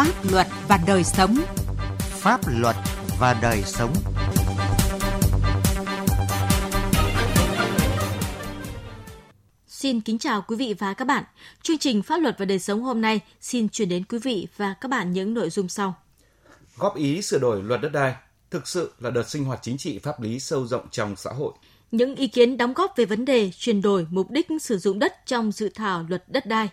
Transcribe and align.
Pháp 0.00 0.30
luật 0.32 0.46
và 0.68 0.78
đời 0.86 1.04
sống. 1.04 1.36
Pháp 1.98 2.40
luật 2.48 2.76
và 3.18 3.38
đời 3.42 3.62
sống. 3.62 3.94
Xin 9.66 10.00
kính 10.00 10.18
chào 10.18 10.44
quý 10.48 10.56
vị 10.56 10.74
và 10.78 10.94
các 10.94 11.04
bạn. 11.04 11.24
Chương 11.62 11.78
trình 11.78 12.02
Pháp 12.02 12.16
luật 12.16 12.38
và 12.38 12.44
đời 12.44 12.58
sống 12.58 12.82
hôm 12.82 13.00
nay 13.00 13.20
xin 13.40 13.68
chuyển 13.68 13.88
đến 13.88 14.04
quý 14.04 14.18
vị 14.18 14.46
và 14.56 14.74
các 14.80 14.88
bạn 14.88 15.12
những 15.12 15.34
nội 15.34 15.50
dung 15.50 15.68
sau. 15.68 15.94
Góp 16.76 16.96
ý 16.96 17.22
sửa 17.22 17.38
đổi 17.38 17.62
luật 17.62 17.80
đất 17.80 17.92
đai 17.92 18.14
thực 18.50 18.68
sự 18.68 18.92
là 18.98 19.10
đợt 19.10 19.28
sinh 19.28 19.44
hoạt 19.44 19.58
chính 19.62 19.78
trị 19.78 19.98
pháp 19.98 20.20
lý 20.20 20.40
sâu 20.40 20.66
rộng 20.66 20.88
trong 20.90 21.16
xã 21.16 21.30
hội. 21.30 21.52
Những 21.90 22.16
ý 22.16 22.28
kiến 22.28 22.56
đóng 22.56 22.74
góp 22.74 22.92
về 22.96 23.04
vấn 23.04 23.24
đề 23.24 23.50
chuyển 23.58 23.82
đổi 23.82 24.06
mục 24.10 24.30
đích 24.30 24.46
sử 24.60 24.78
dụng 24.78 24.98
đất 24.98 25.26
trong 25.26 25.52
dự 25.52 25.68
thảo 25.74 26.06
luật 26.08 26.24
đất 26.28 26.46
đai. 26.46 26.68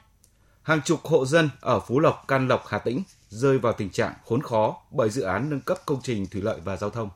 Hàng 0.63 0.81
chục 0.85 1.05
hộ 1.05 1.25
dân 1.25 1.49
ở 1.61 1.79
Phú 1.79 1.99
Lộc, 1.99 2.25
Can 2.27 2.47
Lộc, 2.47 2.67
Hà 2.67 2.79
Tĩnh 2.79 3.03
rơi 3.29 3.57
vào 3.57 3.73
tình 3.73 3.89
trạng 3.89 4.13
khốn 4.25 4.41
khó 4.41 4.75
bởi 4.91 5.09
dự 5.09 5.21
án 5.21 5.49
nâng 5.49 5.61
cấp 5.61 5.77
công 5.85 6.01
trình 6.03 6.27
thủy 6.27 6.41
lợi 6.41 6.59
và 6.63 6.77
giao 6.77 6.89
thông. 6.89 7.09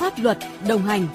Pháp 0.00 0.12
luật 0.18 0.38
đồng 0.68 0.82
hành 0.82 1.08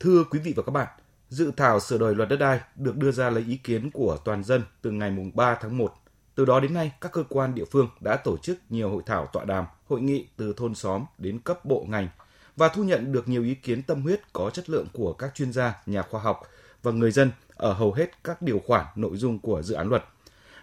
Thưa 0.00 0.24
quý 0.30 0.38
vị 0.38 0.52
và 0.56 0.62
các 0.62 0.70
bạn, 0.70 0.88
dự 1.28 1.52
thảo 1.56 1.80
sửa 1.80 1.98
đổi 1.98 2.14
luật 2.14 2.28
đất 2.28 2.36
đai 2.36 2.60
được 2.76 2.96
đưa 2.96 3.12
ra 3.12 3.30
lấy 3.30 3.44
ý 3.48 3.56
kiến 3.56 3.90
của 3.90 4.16
toàn 4.24 4.44
dân 4.44 4.62
từ 4.82 4.90
ngày 4.90 5.16
3 5.34 5.54
tháng 5.54 5.78
1. 5.78 5.94
Từ 6.34 6.44
đó 6.44 6.60
đến 6.60 6.74
nay, 6.74 6.92
các 7.00 7.12
cơ 7.12 7.24
quan 7.28 7.54
địa 7.54 7.64
phương 7.72 7.88
đã 8.00 8.16
tổ 8.16 8.36
chức 8.36 8.58
nhiều 8.68 8.90
hội 8.90 9.02
thảo 9.06 9.26
tọa 9.32 9.44
đàm, 9.44 9.64
hội 9.88 10.00
nghị 10.00 10.28
từ 10.36 10.54
thôn 10.56 10.74
xóm 10.74 11.04
đến 11.18 11.38
cấp 11.38 11.64
bộ 11.64 11.86
ngành 11.88 12.08
và 12.56 12.68
thu 12.68 12.84
nhận 12.84 13.12
được 13.12 13.28
nhiều 13.28 13.42
ý 13.42 13.54
kiến 13.54 13.82
tâm 13.82 14.02
huyết 14.02 14.20
có 14.32 14.50
chất 14.50 14.70
lượng 14.70 14.86
của 14.92 15.12
các 15.12 15.34
chuyên 15.34 15.52
gia, 15.52 15.74
nhà 15.86 16.02
khoa 16.02 16.20
học 16.20 16.42
và 16.82 16.92
người 16.92 17.10
dân 17.10 17.30
ở 17.56 17.72
hầu 17.72 17.92
hết 17.92 18.24
các 18.24 18.42
điều 18.42 18.58
khoản 18.66 18.86
nội 18.96 19.16
dung 19.16 19.38
của 19.38 19.62
dự 19.62 19.74
án 19.74 19.88
luật. 19.88 20.04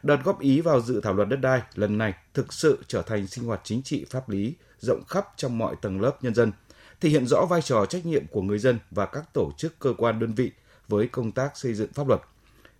Đợt 0.04 0.18
góp 0.24 0.40
ý 0.40 0.62
vào 0.62 0.82
dự 0.82 1.02
thảo 1.02 1.14
luật 1.14 1.30
đất 1.30 1.42
đai 1.42 1.62
lần 1.76 1.98
này 1.98 2.14
thực 2.34 2.54
sự 2.54 2.84
trở 2.88 3.02
thành 3.02 3.28
sinh 3.28 3.46
hoạt 3.46 3.62
chính 3.64 3.82
trị 3.84 4.06
pháp 4.10 4.30
lý 4.30 4.54
rộng 4.80 5.04
khắp 5.08 5.28
trong 5.36 5.58
mọi 5.58 5.76
tầng 5.82 6.02
lớp 6.02 6.24
nhân 6.24 6.36
dân, 6.36 6.52
thể 7.02 7.10
hiện 7.10 7.28
rõ 7.28 7.46
vai 7.46 7.62
trò 7.62 7.86
trách 7.86 8.06
nhiệm 8.06 8.28
của 8.28 8.42
người 8.42 8.60
dân 8.60 8.80
và 8.92 9.06
các 9.06 9.34
tổ 9.34 9.52
chức 9.58 9.80
cơ 9.80 9.94
quan 9.98 10.20
đơn 10.20 10.34
vị 10.34 10.52
với 10.88 11.08
công 11.08 11.32
tác 11.32 11.58
xây 11.58 11.74
dựng 11.74 11.94
pháp 11.94 12.08
luật. 12.08 12.22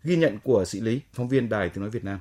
Ghi 0.04 0.16
nhận 0.16 0.40
của 0.44 0.66
sĩ 0.66 0.80
Lý, 0.80 1.02
phóng 1.14 1.28
viên 1.28 1.50
Đài 1.50 1.70
Tiếng 1.70 1.82
Nói 1.82 1.90
Việt 1.90 2.04
Nam. 2.04 2.20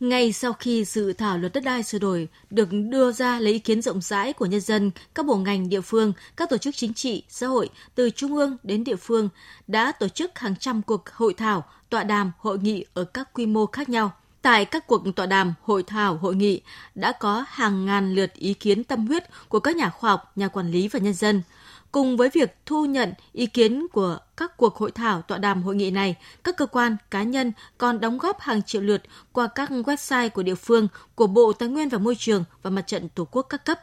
Ngay 0.00 0.32
sau 0.32 0.52
khi 0.52 0.84
dự 0.84 1.12
thảo 1.12 1.38
luật 1.38 1.52
đất 1.52 1.64
đai 1.64 1.82
sửa 1.82 1.98
đổi 1.98 2.28
được 2.50 2.68
đưa 2.72 3.12
ra 3.12 3.40
lấy 3.40 3.52
ý 3.52 3.58
kiến 3.58 3.82
rộng 3.82 4.00
rãi 4.00 4.32
của 4.32 4.46
nhân 4.46 4.60
dân, 4.60 4.90
các 5.14 5.26
bộ 5.26 5.36
ngành 5.36 5.68
địa 5.68 5.80
phương, 5.80 6.12
các 6.36 6.50
tổ 6.50 6.58
chức 6.58 6.76
chính 6.76 6.94
trị, 6.94 7.22
xã 7.28 7.46
hội 7.46 7.68
từ 7.94 8.10
trung 8.10 8.36
ương 8.36 8.56
đến 8.62 8.84
địa 8.84 8.96
phương 8.96 9.28
đã 9.66 9.92
tổ 9.92 10.08
chức 10.08 10.38
hàng 10.38 10.54
trăm 10.60 10.82
cuộc 10.82 11.08
hội 11.12 11.34
thảo, 11.34 11.64
tọa 11.90 12.04
đàm, 12.04 12.32
hội 12.38 12.58
nghị 12.58 12.84
ở 12.94 13.04
các 13.04 13.32
quy 13.32 13.46
mô 13.46 13.66
khác 13.66 13.88
nhau. 13.88 14.12
Tại 14.42 14.64
các 14.64 14.86
cuộc 14.86 15.02
tọa 15.16 15.26
đàm, 15.26 15.54
hội 15.62 15.82
thảo, 15.82 16.16
hội 16.16 16.34
nghị 16.34 16.60
đã 16.94 17.12
có 17.12 17.44
hàng 17.48 17.86
ngàn 17.86 18.14
lượt 18.14 18.34
ý 18.34 18.54
kiến 18.54 18.84
tâm 18.84 19.06
huyết 19.06 19.24
của 19.48 19.60
các 19.60 19.76
nhà 19.76 19.90
khoa 19.90 20.10
học, 20.10 20.32
nhà 20.36 20.48
quản 20.48 20.70
lý 20.70 20.88
và 20.88 20.98
nhân 20.98 21.14
dân– 21.14 21.42
Cùng 21.96 22.16
với 22.16 22.28
việc 22.28 22.56
thu 22.66 22.84
nhận 22.84 23.12
ý 23.32 23.46
kiến 23.46 23.86
của 23.92 24.18
các 24.36 24.56
cuộc 24.56 24.76
hội 24.76 24.90
thảo 24.90 25.22
tọa 25.22 25.38
đàm 25.38 25.62
hội 25.62 25.76
nghị 25.76 25.90
này, 25.90 26.16
các 26.44 26.56
cơ 26.56 26.66
quan, 26.66 26.96
cá 27.10 27.22
nhân 27.22 27.52
còn 27.78 28.00
đóng 28.00 28.18
góp 28.18 28.40
hàng 28.40 28.62
triệu 28.62 28.82
lượt 28.82 29.02
qua 29.32 29.46
các 29.46 29.70
website 29.70 30.30
của 30.30 30.42
địa 30.42 30.54
phương, 30.54 30.88
của 31.14 31.26
Bộ 31.26 31.52
Tài 31.52 31.68
nguyên 31.68 31.88
và 31.88 31.98
Môi 31.98 32.14
trường 32.18 32.44
và 32.62 32.70
Mặt 32.70 32.86
trận 32.86 33.08
Tổ 33.08 33.24
quốc 33.24 33.42
các 33.42 33.64
cấp. 33.64 33.80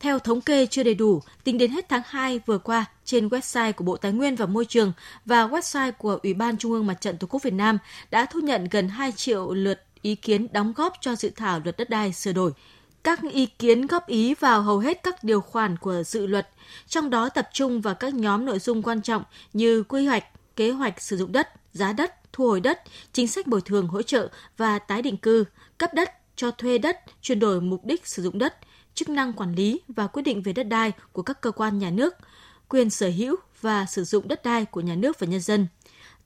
Theo 0.00 0.18
thống 0.18 0.40
kê 0.40 0.66
chưa 0.66 0.82
đầy 0.82 0.94
đủ, 0.94 1.20
tính 1.44 1.58
đến 1.58 1.70
hết 1.70 1.88
tháng 1.88 2.02
2 2.06 2.40
vừa 2.46 2.58
qua, 2.58 2.84
trên 3.04 3.28
website 3.28 3.72
của 3.72 3.84
Bộ 3.84 3.96
Tài 3.96 4.12
nguyên 4.12 4.36
và 4.36 4.46
Môi 4.46 4.64
trường 4.64 4.92
và 5.24 5.46
website 5.46 5.92
của 5.92 6.18
Ủy 6.22 6.34
ban 6.34 6.56
Trung 6.56 6.72
ương 6.72 6.86
Mặt 6.86 7.00
trận 7.00 7.18
Tổ 7.18 7.26
quốc 7.26 7.42
Việt 7.42 7.54
Nam 7.54 7.78
đã 8.10 8.26
thu 8.26 8.40
nhận 8.40 8.68
gần 8.70 8.88
2 8.88 9.12
triệu 9.12 9.54
lượt 9.54 9.80
ý 10.02 10.14
kiến 10.14 10.46
đóng 10.52 10.72
góp 10.76 10.92
cho 11.00 11.16
dự 11.16 11.30
thảo 11.36 11.60
luật 11.64 11.76
đất 11.76 11.90
đai 11.90 12.12
sửa 12.12 12.32
đổi. 12.32 12.52
Các 13.04 13.20
ý 13.22 13.46
kiến 13.46 13.86
góp 13.86 14.06
ý 14.06 14.34
vào 14.34 14.62
hầu 14.62 14.78
hết 14.78 15.02
các 15.02 15.24
điều 15.24 15.40
khoản 15.40 15.76
của 15.76 16.02
dự 16.02 16.26
luật, 16.26 16.48
trong 16.86 17.10
đó 17.10 17.28
tập 17.28 17.48
trung 17.52 17.80
vào 17.80 17.94
các 17.94 18.14
nhóm 18.14 18.44
nội 18.44 18.58
dung 18.58 18.82
quan 18.82 19.02
trọng 19.02 19.22
như 19.52 19.82
quy 19.82 20.06
hoạch, 20.06 20.24
kế 20.56 20.70
hoạch 20.70 21.02
sử 21.02 21.16
dụng 21.16 21.32
đất, 21.32 21.48
giá 21.72 21.92
đất, 21.92 22.32
thu 22.32 22.46
hồi 22.46 22.60
đất, 22.60 22.80
chính 23.12 23.28
sách 23.28 23.46
bồi 23.46 23.60
thường 23.60 23.88
hỗ 23.88 24.02
trợ 24.02 24.28
và 24.56 24.78
tái 24.78 25.02
định 25.02 25.16
cư, 25.16 25.44
cấp 25.78 25.94
đất, 25.94 26.10
cho 26.36 26.50
thuê 26.50 26.78
đất, 26.78 27.00
chuyển 27.22 27.38
đổi 27.38 27.60
mục 27.60 27.84
đích 27.84 28.06
sử 28.06 28.22
dụng 28.22 28.38
đất, 28.38 28.56
chức 28.94 29.08
năng 29.08 29.32
quản 29.32 29.54
lý 29.54 29.80
và 29.88 30.06
quyết 30.06 30.22
định 30.22 30.42
về 30.42 30.52
đất 30.52 30.62
đai 30.62 30.92
của 31.12 31.22
các 31.22 31.40
cơ 31.40 31.50
quan 31.50 31.78
nhà 31.78 31.90
nước, 31.90 32.14
quyền 32.68 32.90
sở 32.90 33.10
hữu 33.16 33.36
và 33.60 33.86
sử 33.86 34.04
dụng 34.04 34.28
đất 34.28 34.44
đai 34.44 34.64
của 34.64 34.80
nhà 34.80 34.94
nước 34.94 35.18
và 35.18 35.26
nhân 35.26 35.40
dân. 35.40 35.66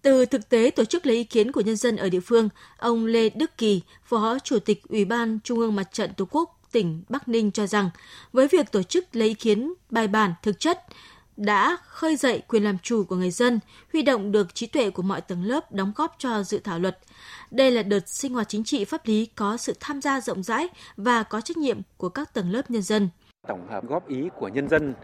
Từ 0.02 0.26
thực 0.26 0.48
tế 0.48 0.70
tổ 0.70 0.84
chức 0.84 1.06
lấy 1.06 1.16
ý 1.16 1.24
kiến 1.24 1.52
của 1.52 1.60
nhân 1.60 1.76
dân 1.76 1.96
ở 1.96 2.08
địa 2.08 2.20
phương, 2.20 2.48
ông 2.76 3.06
Lê 3.06 3.28
Đức 3.28 3.58
Kỳ, 3.58 3.80
Phó 4.04 4.38
Chủ 4.38 4.58
tịch 4.58 4.82
Ủy 4.88 5.04
ban 5.04 5.38
Trung 5.44 5.58
ương 5.58 5.74
Mặt 5.76 5.88
trận 5.92 6.14
Tổ 6.14 6.28
quốc 6.30 6.57
tỉnh 6.72 7.02
Bắc 7.08 7.28
Ninh 7.28 7.50
cho 7.50 7.66
rằng 7.66 7.90
với 8.32 8.48
việc 8.48 8.72
tổ 8.72 8.82
chức 8.82 9.16
lấy 9.16 9.28
ý 9.28 9.34
kiến 9.34 9.74
bài 9.90 10.08
bản 10.08 10.34
thực 10.42 10.60
chất 10.60 10.84
đã 11.36 11.76
khơi 11.82 12.16
dậy 12.16 12.42
quyền 12.48 12.64
làm 12.64 12.78
chủ 12.78 13.04
của 13.04 13.16
người 13.16 13.30
dân, 13.30 13.60
huy 13.92 14.02
động 14.02 14.32
được 14.32 14.54
trí 14.54 14.66
tuệ 14.66 14.90
của 14.90 15.02
mọi 15.02 15.20
tầng 15.20 15.42
lớp 15.42 15.72
đóng 15.72 15.92
góp 15.96 16.14
cho 16.18 16.42
dự 16.42 16.58
thảo 16.58 16.78
luật. 16.78 16.98
Đây 17.50 17.70
là 17.70 17.82
đợt 17.82 18.08
sinh 18.08 18.34
hoạt 18.34 18.48
chính 18.48 18.64
trị 18.64 18.84
pháp 18.84 19.06
lý 19.06 19.26
có 19.26 19.56
sự 19.56 19.74
tham 19.80 20.00
gia 20.00 20.20
rộng 20.20 20.42
rãi 20.42 20.68
và 20.96 21.22
có 21.22 21.40
trách 21.40 21.56
nhiệm 21.56 21.80
của 21.96 22.08
các 22.08 22.34
tầng 22.34 22.50
lớp 22.50 22.70
nhân 22.70 22.82
dân. 22.82 23.08
Tổng 23.48 23.68
hợp 23.68 23.84
góp 23.86 24.08
ý 24.08 24.28
của 24.38 24.48
nhân 24.48 24.68
dân 24.68 24.94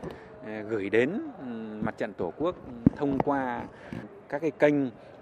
ờ, 0.46 0.62
gửi 0.70 0.90
đến 0.90 1.10
mặt 1.84 1.98
trận 1.98 2.12
Tổ 2.12 2.32
quốc 2.38 2.56
thông 2.96 3.18
qua 3.18 3.64
các 4.28 4.38
cái 4.38 4.50
kênh 4.50 4.74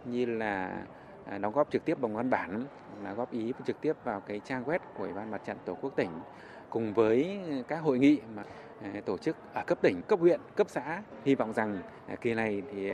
như 0.05 0.27
là 0.27 0.83
À, 1.27 1.39
đóng 1.39 1.53
góp 1.53 1.71
trực 1.71 1.85
tiếp 1.85 2.01
bằng 2.01 2.17
văn 2.17 2.31
bản 2.31 2.65
là 3.05 3.13
góp 3.13 3.33
ý 3.33 3.53
trực 3.67 3.81
tiếp 3.81 3.97
vào 4.05 4.21
cái 4.21 4.41
trang 4.45 4.65
web 4.65 4.79
của 4.95 5.05
Ủy 5.05 5.13
ban 5.13 5.31
Mặt 5.31 5.41
trận 5.47 5.57
Tổ 5.65 5.75
quốc 5.81 5.93
tỉnh 5.97 6.11
cùng 6.71 6.95
với 6.95 7.41
các 7.69 7.83
hội 7.83 7.99
nghị 7.99 8.21
mà 8.35 8.43
à, 8.83 9.01
tổ 9.05 9.19
chức 9.19 9.37
ở 9.55 9.63
cấp 9.67 9.79
tỉnh, 9.83 10.01
cấp 10.09 10.19
huyện, 10.19 10.41
cấp 10.57 10.67
xã. 10.71 11.03
Hy 11.25 11.35
vọng 11.35 11.53
rằng 11.53 11.79
à, 12.07 12.17
kỳ 12.21 12.35
này 12.35 12.63
thì 12.73 12.93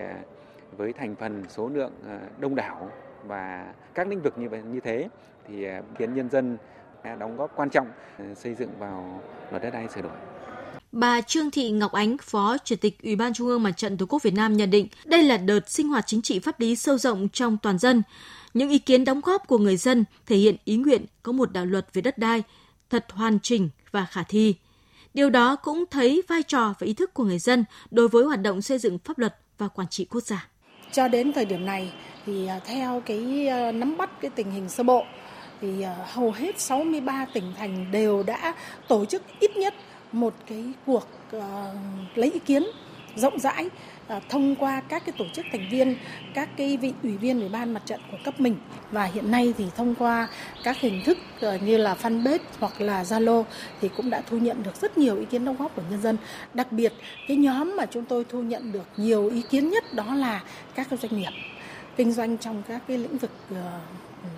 với 0.77 0.93
thành 0.93 1.15
phần 1.15 1.45
số 1.49 1.69
lượng 1.69 1.93
đông 2.39 2.55
đảo 2.55 2.91
và 3.25 3.75
các 3.95 4.09
lĩnh 4.09 4.21
vực 4.21 4.39
như 4.39 4.49
vậy 4.49 4.63
như 4.63 4.81
thế 4.81 5.09
thì 5.49 5.67
kiến 5.99 6.15
nhân 6.15 6.31
dân 6.31 6.59
đóng 7.19 7.37
góp 7.37 7.57
quan 7.57 7.71
trọng 7.71 7.87
xây 8.35 8.55
dựng 8.55 8.71
vào 8.79 9.21
luật 9.51 9.63
đất 9.63 9.71
đai 9.71 9.89
sửa 9.89 10.03
đổi. 10.03 10.13
Bà 10.93 11.21
Trương 11.21 11.51
Thị 11.51 11.71
Ngọc 11.71 11.93
Ánh, 11.93 12.17
Phó 12.23 12.57
Chủ 12.65 12.77
tịch 12.77 13.03
Ủy 13.03 13.17
ban 13.17 13.35
Trung 13.35 13.47
ương 13.47 13.63
Mặt 13.63 13.73
trận 13.77 13.97
Tổ 13.97 14.07
quốc 14.07 14.23
Việt 14.23 14.35
Nam 14.35 14.57
nhận 14.57 14.71
định 14.71 14.89
đây 15.05 15.23
là 15.23 15.37
đợt 15.37 15.71
sinh 15.71 15.89
hoạt 15.89 16.07
chính 16.07 16.23
trị 16.23 16.39
pháp 16.39 16.61
lý 16.61 16.77
sâu 16.77 16.99
rộng 16.99 17.29
trong 17.29 17.57
toàn 17.63 17.79
dân. 17.79 18.03
Những 18.55 18.71
ý 18.71 18.79
kiến 18.79 19.05
đóng 19.05 19.21
góp 19.21 19.47
của 19.47 19.59
người 19.59 19.77
dân 19.77 20.05
thể 20.27 20.37
hiện 20.37 20.57
ý 20.65 20.77
nguyện 20.77 21.05
có 21.23 21.33
một 21.33 21.53
đạo 21.53 21.67
luật 21.67 21.87
về 21.93 22.03
đất 22.03 22.19
đai 22.19 22.43
thật 22.91 23.07
hoàn 23.11 23.39
chỉnh 23.43 23.69
và 23.91 24.07
khả 24.11 24.23
thi. 24.23 24.55
Điều 25.15 25.31
đó 25.31 25.57
cũng 25.57 25.85
thấy 25.91 26.23
vai 26.29 26.43
trò 26.43 26.75
và 26.79 26.85
ý 26.85 26.95
thức 26.95 27.15
của 27.15 27.25
người 27.25 27.39
dân 27.39 27.65
đối 27.91 28.09
với 28.09 28.25
hoạt 28.25 28.43
động 28.43 28.63
xây 28.63 28.79
dựng 28.79 28.99
pháp 28.99 29.19
luật 29.19 29.37
và 29.59 29.69
quản 29.69 29.89
trị 29.89 30.05
quốc 30.05 30.21
gia. 30.21 30.49
Cho 30.93 31.09
đến 31.09 31.33
thời 31.33 31.45
điểm 31.45 31.67
này 31.67 31.93
thì 32.27 32.47
à, 32.47 32.61
theo 32.67 33.03
cái 33.07 33.49
à, 33.49 33.73
nắm 33.73 33.97
bắt 33.97 34.11
cái 34.21 34.31
tình 34.31 34.51
hình 34.51 34.69
sơ 34.69 34.83
bộ 34.83 35.05
thì 35.61 35.83
à, 35.83 35.97
hầu 36.13 36.33
hết 36.33 36.61
63 36.61 37.27
tỉnh 37.35 37.53
thành 37.57 37.93
đều 37.93 38.23
đã 38.23 38.55
tổ 38.89 39.05
chức 39.05 39.23
ít 39.41 39.57
nhất 39.57 39.75
một 40.13 40.35
cái 40.47 40.65
cuộc 40.87 41.09
uh, 41.37 41.43
lấy 42.15 42.31
ý 42.31 42.39
kiến 42.39 42.67
rộng 43.17 43.39
rãi 43.39 43.67
uh, 43.67 44.23
thông 44.29 44.57
qua 44.57 44.83
các 44.89 45.03
cái 45.07 45.15
tổ 45.19 45.25
chức 45.35 45.47
thành 45.53 45.69
viên, 45.71 45.97
các 46.35 46.49
cái 46.57 46.77
vị 46.77 46.93
ủy 47.03 47.17
viên 47.17 47.41
ủy 47.41 47.49
ban 47.49 47.75
mặt 47.75 47.83
trận 47.87 48.01
của 48.11 48.17
cấp 48.25 48.41
mình 48.41 48.57
và 48.91 49.05
hiện 49.05 49.31
nay 49.31 49.55
thì 49.59 49.65
thông 49.77 49.95
qua 49.95 50.29
các 50.65 50.81
hình 50.81 51.03
thức 51.05 51.19
uh, 51.47 51.63
như 51.63 51.77
là 51.77 51.97
fanpage 52.03 52.39
hoặc 52.61 52.81
là 52.81 53.03
Zalo 53.03 53.45
thì 53.81 53.89
cũng 53.97 54.11
đã 54.11 54.23
thu 54.31 54.39
nhận 54.39 54.63
được 54.63 54.77
rất 54.77 54.99
nhiều 54.99 55.17
ý 55.17 55.25
kiến 55.25 55.45
đóng 55.45 55.57
góp 55.57 55.77
của 55.77 55.83
nhân 55.91 56.03
dân. 56.03 56.17
Đặc 56.55 56.73
biệt 56.73 56.93
cái 57.29 57.37
nhóm 57.37 57.77
mà 57.77 57.87
chúng 57.87 58.05
tôi 58.05 58.25
thu 58.29 58.43
nhận 58.43 58.73
được 58.73 58.87
nhiều 58.97 59.29
ý 59.29 59.43
kiến 59.51 59.71
nhất 59.71 59.95
đó 59.95 60.15
là 60.15 60.43
các 60.75 60.87
cái 60.91 60.99
doanh 61.03 61.17
nghiệp 61.17 61.33
kinh 61.97 62.13
doanh 62.13 62.39
trong 62.39 62.63
các 62.69 62.83
cái 62.89 62.99
lĩnh 62.99 63.19
vực 63.19 63.31
uh, 63.53 63.59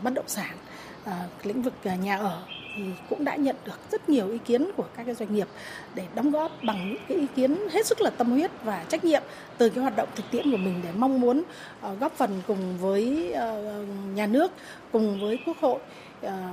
bất 0.02 0.14
động 0.14 0.28
sản, 0.28 0.56
uh, 1.04 1.46
lĩnh 1.46 1.62
vực 1.62 1.74
uh, 1.94 2.00
nhà 2.00 2.16
ở 2.16 2.42
thì 2.80 2.92
cũng 3.08 3.24
đã 3.24 3.36
nhận 3.36 3.56
được 3.66 3.78
rất 3.92 4.08
nhiều 4.08 4.30
ý 4.30 4.38
kiến 4.44 4.70
của 4.76 4.86
các 4.96 5.04
cái 5.04 5.14
doanh 5.14 5.34
nghiệp 5.34 5.48
để 5.94 6.06
đóng 6.14 6.30
góp 6.30 6.52
bằng 6.64 6.88
những 6.88 7.02
cái 7.08 7.16
ý 7.16 7.26
kiến 7.36 7.68
hết 7.70 7.86
sức 7.86 8.00
là 8.00 8.10
tâm 8.10 8.30
huyết 8.30 8.50
và 8.64 8.84
trách 8.88 9.04
nhiệm 9.04 9.22
từ 9.58 9.68
cái 9.68 9.82
hoạt 9.82 9.96
động 9.96 10.08
thực 10.16 10.24
tiễn 10.30 10.50
của 10.50 10.56
mình 10.56 10.80
để 10.84 10.90
mong 10.96 11.20
muốn 11.20 11.42
ờ, 11.80 11.94
góp 11.94 12.12
phần 12.16 12.42
cùng 12.46 12.78
với 12.78 13.32
ờ, 13.32 13.84
nhà 14.14 14.26
nước 14.26 14.52
cùng 14.92 15.20
với 15.20 15.38
quốc 15.46 15.56
hội 15.60 15.78
ờ, 16.22 16.52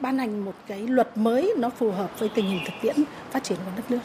ban 0.00 0.18
hành 0.18 0.44
một 0.44 0.54
cái 0.66 0.80
luật 0.80 1.16
mới 1.16 1.54
nó 1.58 1.70
phù 1.70 1.90
hợp 1.90 2.18
với 2.18 2.28
tình 2.28 2.46
hình 2.46 2.60
thực 2.64 2.74
tiễn 2.82 2.96
phát 3.30 3.44
triển 3.44 3.58
của 3.64 3.72
đất 3.76 3.90
nước. 3.90 4.00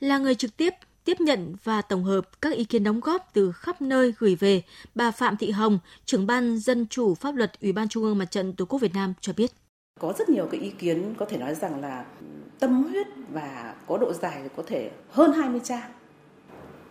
Là 0.00 0.18
người 0.18 0.34
trực 0.34 0.56
tiếp 0.56 0.74
tiếp 1.04 1.20
nhận 1.20 1.56
và 1.64 1.82
tổng 1.82 2.04
hợp 2.04 2.40
các 2.42 2.52
ý 2.52 2.64
kiến 2.64 2.84
đóng 2.84 3.00
góp 3.00 3.30
từ 3.32 3.52
khắp 3.52 3.82
nơi 3.82 4.12
gửi 4.18 4.34
về, 4.34 4.62
bà 4.94 5.10
Phạm 5.10 5.36
Thị 5.36 5.50
Hồng, 5.50 5.78
trưởng 6.04 6.26
ban 6.26 6.58
Dân 6.58 6.86
chủ 6.86 7.14
pháp 7.14 7.34
luật 7.34 7.60
Ủy 7.60 7.72
ban 7.72 7.88
Trung 7.88 8.02
ương 8.02 8.18
Mặt 8.18 8.30
trận 8.30 8.52
Tổ 8.52 8.64
quốc 8.64 8.78
Việt 8.78 8.94
Nam 8.94 9.14
cho 9.20 9.32
biết. 9.36 9.52
Có 10.00 10.12
rất 10.18 10.28
nhiều 10.28 10.48
cái 10.50 10.60
ý 10.60 10.70
kiến 10.70 11.14
có 11.18 11.26
thể 11.26 11.38
nói 11.38 11.54
rằng 11.54 11.80
là 11.80 12.04
ừ, 12.20 12.26
tâm 12.58 12.82
huyết 12.82 13.06
và 13.30 13.74
có 13.86 13.98
độ 13.98 14.12
dài 14.12 14.48
có 14.56 14.62
thể 14.66 14.90
hơn 15.10 15.32
20 15.32 15.60
trang. 15.64 15.90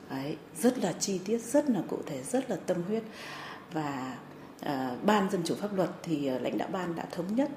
Đấy, 0.10 0.38
rất 0.56 0.78
là 0.78 0.94
chi 0.94 1.20
tiết, 1.26 1.38
rất 1.42 1.70
là 1.70 1.82
cụ 1.90 1.98
thể, 2.06 2.24
rất 2.24 2.50
là 2.50 2.56
tâm 2.66 2.78
huyết 2.88 3.04
và 3.74 4.18
À, 4.66 4.96
ban 5.04 5.32
dân 5.32 5.42
chủ 5.46 5.56
pháp 5.56 5.76
luật 5.76 5.90
thì 6.04 6.28
à, 6.28 6.40
lãnh 6.40 6.58
đạo 6.58 6.70
ban 6.72 6.96
đã 6.96 7.06
thống 7.12 7.36
nhất 7.36 7.50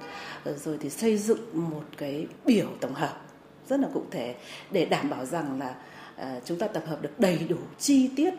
ờ, 0.44 0.56
rồi 0.56 0.78
thì 0.80 0.90
xây 0.90 1.18
dựng 1.18 1.70
một 1.70 1.84
cái 1.96 2.26
biểu 2.46 2.66
tổng 2.80 2.94
hợp 2.94 3.22
rất 3.68 3.80
là 3.80 3.88
cụ 3.94 4.02
thể 4.10 4.34
để 4.70 4.84
đảm 4.84 5.10
bảo 5.10 5.24
rằng 5.24 5.58
là 5.58 5.74
à, 6.16 6.40
chúng 6.44 6.58
ta 6.58 6.66
tập 6.66 6.82
hợp 6.86 7.02
được 7.02 7.20
đầy 7.20 7.38
đủ 7.48 7.56
chi 7.78 8.10
tiết 8.16 8.34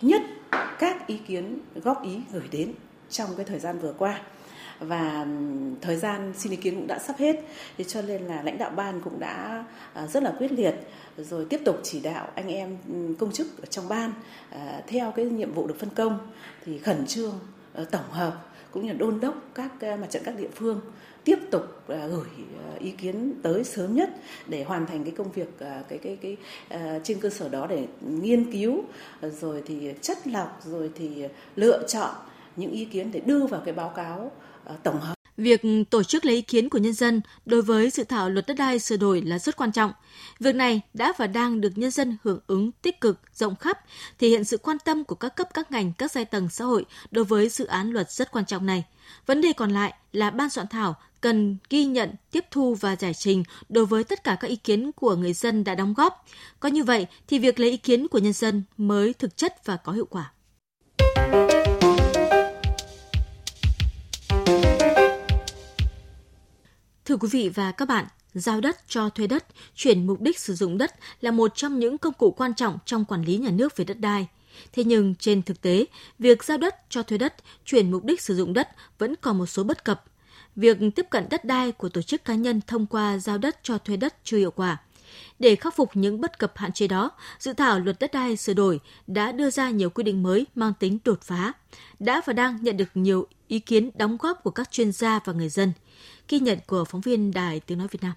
nhất 0.00 0.22
các 0.78 1.06
ý 1.06 1.18
kiến 1.26 1.58
góp 1.74 2.02
ý 2.04 2.20
gửi 2.32 2.48
đến 2.50 2.72
trong 3.10 3.30
cái 3.36 3.44
thời 3.44 3.58
gian 3.58 3.78
vừa 3.78 3.92
qua 3.98 4.20
và 4.80 5.26
thời 5.80 5.96
gian 5.96 6.32
xin 6.36 6.52
ý 6.52 6.56
kiến 6.56 6.74
cũng 6.74 6.86
đã 6.86 6.98
sắp 6.98 7.16
hết. 7.18 7.36
Thế 7.78 7.84
cho 7.84 8.02
nên 8.02 8.22
là 8.22 8.42
lãnh 8.42 8.58
đạo 8.58 8.70
ban 8.70 9.00
cũng 9.00 9.20
đã 9.20 9.64
à, 9.92 10.06
rất 10.06 10.22
là 10.22 10.34
quyết 10.38 10.52
liệt. 10.52 10.74
Rồi 11.16 11.44
tiếp 11.44 11.60
tục 11.64 11.80
chỉ 11.82 12.00
đạo 12.00 12.28
anh 12.34 12.48
em 12.48 12.76
công 13.18 13.32
chức 13.32 13.62
ở 13.62 13.66
trong 13.66 13.88
ban 13.88 14.12
à, 14.50 14.82
theo 14.86 15.12
cái 15.16 15.24
nhiệm 15.24 15.52
vụ 15.52 15.66
được 15.66 15.78
phân 15.78 15.90
công. 15.90 16.18
Thì 16.64 16.78
khẩn 16.78 17.06
trương 17.06 17.38
ờ, 17.74 17.84
tổng 17.84 18.10
hợp 18.10 18.46
cũng 18.70 18.86
như 18.86 18.92
đôn 18.92 19.20
đốc 19.20 19.34
các 19.54 19.72
mặt 19.82 20.06
trận 20.10 20.22
các 20.24 20.36
địa 20.38 20.48
phương 20.54 20.80
tiếp 21.24 21.38
tục 21.50 21.62
à, 21.88 22.06
gửi 22.06 22.28
ờ, 22.64 22.78
ý 22.78 22.90
kiến 22.90 23.34
tới 23.42 23.64
sớm 23.64 23.94
nhất 23.94 24.10
để 24.46 24.64
hoàn 24.64 24.86
thành 24.86 25.04
cái 25.04 25.12
công 25.16 25.32
việc 25.32 25.48
cái 25.58 25.98
cái 25.98 26.16
cái 26.22 26.36
trên 27.04 27.20
cơ 27.20 27.30
sở 27.30 27.48
đó 27.48 27.66
để 27.66 27.86
nghiên 28.00 28.52
cứu. 28.52 28.82
Rồi 29.22 29.62
thì 29.66 29.92
chất 30.00 30.26
lọc, 30.26 30.60
rồi 30.64 30.90
thì 30.94 31.24
lựa 31.56 31.86
chọn 31.88 32.14
những 32.56 32.70
ý 32.70 32.84
kiến 32.84 33.12
để 33.12 33.20
đưa 33.20 33.46
vào 33.46 33.62
cái 33.64 33.74
báo 33.74 33.88
cáo 33.88 34.32
tổng 34.82 35.00
hợp 35.00 35.14
Việc 35.40 35.62
tổ 35.90 36.02
chức 36.02 36.24
lấy 36.24 36.34
ý 36.34 36.42
kiến 36.42 36.68
của 36.68 36.78
nhân 36.78 36.92
dân 36.92 37.20
đối 37.44 37.62
với 37.62 37.90
dự 37.90 38.04
thảo 38.04 38.30
luật 38.30 38.46
đất 38.46 38.54
đai 38.54 38.78
sửa 38.78 38.96
đổi 38.96 39.22
là 39.22 39.38
rất 39.38 39.56
quan 39.56 39.72
trọng. 39.72 39.92
Việc 40.40 40.54
này 40.54 40.80
đã 40.94 41.12
và 41.18 41.26
đang 41.26 41.60
được 41.60 41.78
nhân 41.78 41.90
dân 41.90 42.16
hưởng 42.24 42.40
ứng 42.46 42.72
tích 42.72 43.00
cực, 43.00 43.20
rộng 43.34 43.56
khắp, 43.56 43.78
thể 44.18 44.28
hiện 44.28 44.44
sự 44.44 44.58
quan 44.58 44.76
tâm 44.84 45.04
của 45.04 45.14
các 45.14 45.36
cấp 45.36 45.48
các 45.54 45.72
ngành, 45.72 45.92
các 45.92 46.12
giai 46.12 46.24
tầng 46.24 46.48
xã 46.48 46.64
hội 46.64 46.84
đối 47.10 47.24
với 47.24 47.48
dự 47.48 47.66
án 47.66 47.90
luật 47.90 48.10
rất 48.10 48.32
quan 48.32 48.44
trọng 48.44 48.66
này. 48.66 48.84
Vấn 49.26 49.40
đề 49.40 49.52
còn 49.52 49.70
lại 49.70 49.94
là 50.12 50.30
ban 50.30 50.50
soạn 50.50 50.66
thảo 50.66 50.94
cần 51.20 51.56
ghi 51.70 51.84
nhận, 51.84 52.10
tiếp 52.30 52.44
thu 52.50 52.74
và 52.74 52.96
giải 52.96 53.14
trình 53.14 53.44
đối 53.68 53.86
với 53.86 54.04
tất 54.04 54.24
cả 54.24 54.36
các 54.40 54.48
ý 54.48 54.56
kiến 54.56 54.92
của 54.92 55.16
người 55.16 55.32
dân 55.32 55.64
đã 55.64 55.74
đóng 55.74 55.94
góp. 55.94 56.26
Có 56.60 56.68
như 56.68 56.84
vậy 56.84 57.06
thì 57.28 57.38
việc 57.38 57.60
lấy 57.60 57.70
ý 57.70 57.76
kiến 57.76 58.08
của 58.08 58.18
nhân 58.18 58.32
dân 58.32 58.62
mới 58.76 59.12
thực 59.12 59.36
chất 59.36 59.66
và 59.66 59.76
có 59.76 59.92
hiệu 59.92 60.06
quả. 60.10 60.32
Thưa 67.10 67.16
quý 67.16 67.28
vị 67.32 67.48
và 67.54 67.72
các 67.72 67.88
bạn, 67.88 68.04
giao 68.34 68.60
đất 68.60 68.76
cho 68.88 69.08
thuê 69.08 69.26
đất, 69.26 69.46
chuyển 69.74 70.06
mục 70.06 70.20
đích 70.20 70.38
sử 70.38 70.54
dụng 70.54 70.78
đất 70.78 70.94
là 71.20 71.30
một 71.30 71.52
trong 71.54 71.78
những 71.78 71.98
công 71.98 72.14
cụ 72.14 72.30
quan 72.30 72.54
trọng 72.54 72.78
trong 72.84 73.04
quản 73.04 73.22
lý 73.22 73.36
nhà 73.36 73.50
nước 73.50 73.76
về 73.76 73.84
đất 73.84 74.00
đai. 74.00 74.26
Thế 74.72 74.84
nhưng 74.84 75.14
trên 75.14 75.42
thực 75.42 75.60
tế, 75.60 75.84
việc 76.18 76.44
giao 76.44 76.58
đất 76.58 76.74
cho 76.88 77.02
thuê 77.02 77.18
đất, 77.18 77.34
chuyển 77.64 77.90
mục 77.90 78.04
đích 78.04 78.20
sử 78.20 78.36
dụng 78.36 78.52
đất 78.52 78.68
vẫn 78.98 79.14
còn 79.20 79.38
một 79.38 79.46
số 79.46 79.64
bất 79.64 79.84
cập. 79.84 80.04
Việc 80.56 80.78
tiếp 80.96 81.06
cận 81.10 81.26
đất 81.30 81.44
đai 81.44 81.72
của 81.72 81.88
tổ 81.88 82.02
chức 82.02 82.24
cá 82.24 82.34
nhân 82.34 82.60
thông 82.66 82.86
qua 82.86 83.18
giao 83.18 83.38
đất 83.38 83.58
cho 83.62 83.78
thuê 83.78 83.96
đất 83.96 84.14
chưa 84.24 84.38
hiệu 84.38 84.50
quả. 84.50 84.78
Để 85.38 85.56
khắc 85.56 85.76
phục 85.76 85.90
những 85.94 86.20
bất 86.20 86.38
cập 86.38 86.52
hạn 86.56 86.72
chế 86.72 86.86
đó, 86.86 87.10
dự 87.38 87.52
thảo 87.52 87.80
luật 87.80 87.96
đất 88.00 88.12
đai 88.12 88.36
sửa 88.36 88.54
đổi 88.54 88.80
đã 89.06 89.32
đưa 89.32 89.50
ra 89.50 89.70
nhiều 89.70 89.90
quy 89.90 90.04
định 90.04 90.22
mới 90.22 90.46
mang 90.54 90.72
tính 90.78 90.98
đột 91.04 91.22
phá, 91.22 91.52
đã 91.98 92.20
và 92.26 92.32
đang 92.32 92.58
nhận 92.62 92.76
được 92.76 92.88
nhiều 92.94 93.26
ý 93.48 93.58
kiến 93.58 93.90
đóng 93.94 94.16
góp 94.20 94.42
của 94.42 94.50
các 94.50 94.70
chuyên 94.70 94.92
gia 94.92 95.20
và 95.24 95.32
người 95.32 95.48
dân. 95.48 95.72
Ghi 96.28 96.40
nhận 96.40 96.58
của 96.66 96.84
phóng 96.84 97.00
viên 97.00 97.30
Đài 97.30 97.60
Tiếng 97.60 97.78
Nói 97.78 97.88
Việt 97.90 98.02
Nam. 98.02 98.12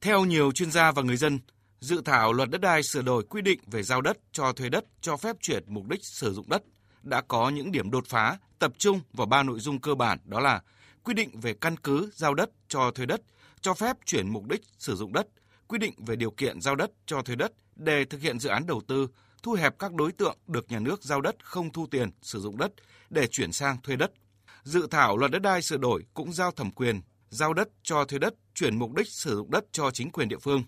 Theo 0.00 0.24
nhiều 0.24 0.52
chuyên 0.52 0.70
gia 0.70 0.92
và 0.92 1.02
người 1.02 1.16
dân, 1.16 1.38
dự 1.80 2.02
thảo 2.04 2.32
luật 2.32 2.50
đất 2.50 2.60
đai 2.60 2.82
sửa 2.82 3.02
đổi 3.02 3.22
quy 3.22 3.42
định 3.42 3.60
về 3.66 3.82
giao 3.82 4.00
đất 4.00 4.18
cho 4.32 4.52
thuê 4.52 4.68
đất 4.68 4.84
cho 5.00 5.16
phép 5.16 5.36
chuyển 5.40 5.64
mục 5.66 5.88
đích 5.88 6.04
sử 6.04 6.34
dụng 6.34 6.48
đất 6.48 6.62
đã 7.02 7.20
có 7.20 7.48
những 7.48 7.72
điểm 7.72 7.90
đột 7.90 8.06
phá 8.06 8.38
tập 8.58 8.72
trung 8.78 9.00
vào 9.12 9.26
ba 9.26 9.42
nội 9.42 9.60
dung 9.60 9.80
cơ 9.80 9.94
bản 9.94 10.18
đó 10.24 10.40
là 10.40 10.60
quy 11.02 11.14
định 11.14 11.40
về 11.40 11.54
căn 11.54 11.76
cứ 11.76 12.10
giao 12.14 12.34
đất 12.34 12.50
cho 12.68 12.90
thuê 12.90 13.06
đất, 13.06 13.20
cho 13.60 13.74
phép 13.74 13.96
chuyển 14.06 14.28
mục 14.28 14.48
đích 14.48 14.62
sử 14.78 14.96
dụng 14.96 15.12
đất, 15.12 15.26
quy 15.72 15.78
định 15.78 15.94
về 16.06 16.16
điều 16.16 16.30
kiện 16.30 16.60
giao 16.60 16.74
đất 16.74 16.90
cho 17.06 17.22
thuê 17.22 17.36
đất 17.36 17.52
để 17.76 18.04
thực 18.04 18.20
hiện 18.20 18.38
dự 18.38 18.48
án 18.48 18.66
đầu 18.66 18.82
tư, 18.88 19.08
thu 19.42 19.52
hẹp 19.52 19.78
các 19.78 19.92
đối 19.94 20.12
tượng 20.12 20.36
được 20.46 20.70
nhà 20.70 20.78
nước 20.78 21.02
giao 21.02 21.20
đất 21.20 21.44
không 21.44 21.72
thu 21.72 21.86
tiền 21.90 22.10
sử 22.22 22.40
dụng 22.40 22.58
đất 22.58 22.72
để 23.10 23.26
chuyển 23.26 23.52
sang 23.52 23.76
thuê 23.82 23.96
đất. 23.96 24.12
Dự 24.62 24.86
thảo 24.90 25.16
luật 25.16 25.30
đất 25.30 25.42
đai 25.42 25.62
sửa 25.62 25.76
đổi 25.76 26.04
cũng 26.14 26.32
giao 26.32 26.50
thẩm 26.50 26.70
quyền 26.70 27.00
giao 27.28 27.54
đất 27.54 27.68
cho 27.82 28.04
thuê 28.04 28.18
đất, 28.18 28.34
chuyển 28.54 28.78
mục 28.78 28.94
đích 28.94 29.08
sử 29.08 29.36
dụng 29.36 29.50
đất 29.50 29.64
cho 29.72 29.90
chính 29.90 30.10
quyền 30.10 30.28
địa 30.28 30.38
phương. 30.38 30.62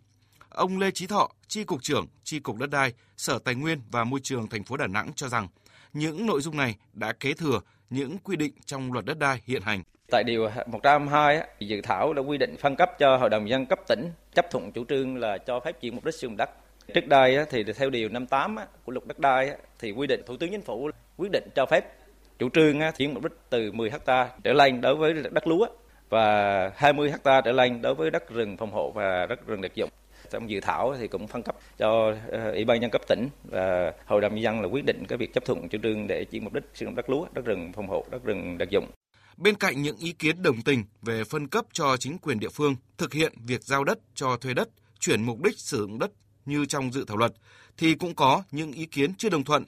Ông 0.49 0.79
Lê 0.79 0.91
Chí 0.91 1.07
Thọ, 1.07 1.31
Tri 1.49 1.65
cục 1.65 1.83
trưởng 1.83 2.07
Tri 2.25 2.41
cục 2.41 2.57
Đất 2.57 2.71
đai, 2.71 2.93
Sở 3.17 3.39
Tài 3.39 3.55
nguyên 3.55 3.81
và 3.91 4.05
Môi 4.05 4.21
trường 4.23 4.49
thành 4.49 4.65
phố 4.65 4.77
Đà 4.77 4.87
Nẵng 4.87 5.13
cho 5.17 5.29
rằng 5.29 5.49
những 5.93 6.27
nội 6.27 6.41
dung 6.41 6.57
này 6.57 6.77
đã 6.93 7.13
kế 7.21 7.33
thừa 7.33 7.61
những 7.91 8.19
quy 8.19 8.37
định 8.37 8.53
trong 8.67 8.93
luật 8.93 9.05
đất 9.05 9.19
đai 9.19 9.41
hiện 9.45 9.63
hành. 9.63 9.83
Tại 10.11 10.25
điều 10.25 10.49
102, 10.67 11.47
dự 11.61 11.81
thảo 11.85 12.13
đã 12.13 12.23
quy 12.23 12.39
định 12.39 12.57
phân 12.61 12.77
cấp 12.77 12.91
cho 12.99 13.17
Hội 13.17 13.31
đồng 13.31 13.49
dân 13.49 13.67
cấp 13.67 13.79
tỉnh 13.89 14.11
chấp 14.35 14.51
thuận 14.51 14.73
chủ 14.73 14.85
trương 14.85 15.17
là 15.17 15.39
cho 15.39 15.61
phép 15.61 15.81
chuyển 15.81 15.95
mục 15.95 16.05
đích 16.05 16.15
sử 16.15 16.27
dụng 16.27 16.37
đất. 16.37 16.51
Trước 16.95 17.07
đây 17.07 17.39
thì 17.51 17.65
theo 17.65 17.91
điều 17.91 18.09
58 18.09 18.57
của 18.85 18.93
luật 18.93 19.07
đất 19.07 19.19
đai 19.19 19.51
thì 19.79 19.93
quy 19.93 20.07
định 20.07 20.23
Thủ 20.27 20.37
tướng 20.37 20.51
Chính 20.51 20.63
phủ 20.63 20.91
quyết 21.17 21.31
định 21.33 21.45
cho 21.55 21.67
phép 21.67 21.85
chủ 22.39 22.49
trương 22.51 22.81
chuyển 22.97 23.15
mục 23.15 23.23
đích 23.23 23.33
từ 23.51 23.73
10 23.73 23.91
ha 23.91 24.29
trở 24.45 24.53
lên 24.53 24.81
đối 24.81 24.95
với 24.95 25.15
đất 25.33 25.47
lúa 25.47 25.67
và 26.09 26.71
20 26.77 27.11
hecta 27.11 27.41
trở 27.41 27.53
lên 27.53 27.83
đối 27.83 27.95
với 27.95 28.11
đất 28.11 28.31
rừng 28.31 28.57
phòng 28.57 28.71
hộ 28.71 28.91
và 28.91 29.27
đất 29.27 29.47
rừng 29.47 29.61
đặc 29.61 29.75
dụng. 29.75 29.91
Trong 30.31 30.51
dự 30.51 30.61
thảo 30.61 30.95
thì 30.99 31.09
cũng 31.09 31.27
phân 31.27 31.43
cấp 31.43 31.57
cho 31.79 32.15
ờ, 32.29 32.51
Ủy 32.51 32.65
ban 32.65 32.81
nhân 32.81 32.91
cấp 32.91 33.03
tỉnh 33.09 33.29
và 33.45 33.93
Hội 34.07 34.21
đồng 34.21 34.35
nhân 34.35 34.43
dân 34.43 34.61
là 34.61 34.69
quyết 34.69 34.85
định 34.85 35.05
cái 35.09 35.19
việc 35.19 35.35
chấp 35.35 35.45
thuận 35.45 35.69
chủ 35.69 35.79
trương 35.83 36.07
để 36.07 36.25
chuyển 36.25 36.45
mục 36.45 36.53
đích 36.53 36.65
sử 36.75 36.87
dụng 36.87 36.95
đất 36.95 37.11
lúa, 37.11 37.27
đất 37.33 37.45
rừng 37.45 37.73
phòng 37.73 37.89
hộ, 37.89 38.05
đất 38.11 38.25
rừng 38.25 38.59
đặc 38.59 38.71
dụng. 38.71 38.87
Bên 39.37 39.55
cạnh 39.55 39.83
những 39.83 39.97
ý 39.97 40.13
kiến 40.13 40.43
đồng 40.43 40.63
tình 40.63 40.85
về 41.03 41.25
phân 41.25 41.49
cấp 41.49 41.65
cho 41.73 41.97
chính 41.97 42.19
quyền 42.19 42.41
địa 42.41 42.49
phương 42.49 42.77
thực 42.99 43.13
hiện 43.13 43.33
việc 43.47 43.65
giao 43.65 43.85
đất 43.85 43.99
cho 44.15 44.37
thuê 44.37 44.55
đất, 44.55 44.69
chuyển 45.01 45.23
mục 45.23 45.43
đích 45.43 45.59
sử 45.59 45.79
dụng 45.79 45.99
đất 45.99 46.11
như 46.47 46.67
trong 46.67 46.93
dự 46.93 47.05
thảo 47.05 47.17
luật, 47.17 47.33
thì 47.77 47.95
cũng 47.95 48.15
có 48.15 48.43
những 48.51 48.73
ý 48.73 48.87
kiến 48.87 49.15
chưa 49.15 49.29
đồng 49.29 49.45
thuận. 49.45 49.65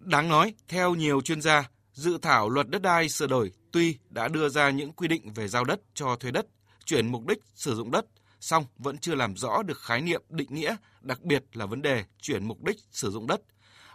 Đáng 0.00 0.28
nói, 0.28 0.54
theo 0.68 0.94
nhiều 0.94 1.20
chuyên 1.20 1.40
gia, 1.40 1.70
dự 1.92 2.18
thảo 2.22 2.50
luật 2.50 2.68
đất 2.68 2.82
đai 2.82 3.08
sửa 3.08 3.26
đổi 3.26 3.52
tuy 3.72 3.96
đã 4.10 4.28
đưa 4.28 4.48
ra 4.48 4.70
những 4.70 4.92
quy 4.92 5.08
định 5.08 5.32
về 5.32 5.48
giao 5.48 5.64
đất 5.64 5.80
cho 5.94 6.16
thuê 6.16 6.30
đất, 6.30 6.46
chuyển 6.84 7.12
mục 7.12 7.26
đích 7.26 7.38
sử 7.54 7.74
dụng 7.74 7.90
đất, 7.90 8.06
song 8.40 8.64
vẫn 8.78 8.98
chưa 8.98 9.14
làm 9.14 9.36
rõ 9.36 9.62
được 9.62 9.78
khái 9.80 10.00
niệm 10.00 10.22
định 10.28 10.54
nghĩa, 10.54 10.76
đặc 11.00 11.22
biệt 11.22 11.44
là 11.52 11.66
vấn 11.66 11.82
đề 11.82 12.04
chuyển 12.20 12.48
mục 12.48 12.64
đích 12.64 12.76
sử 12.90 13.10
dụng 13.10 13.26
đất. 13.26 13.40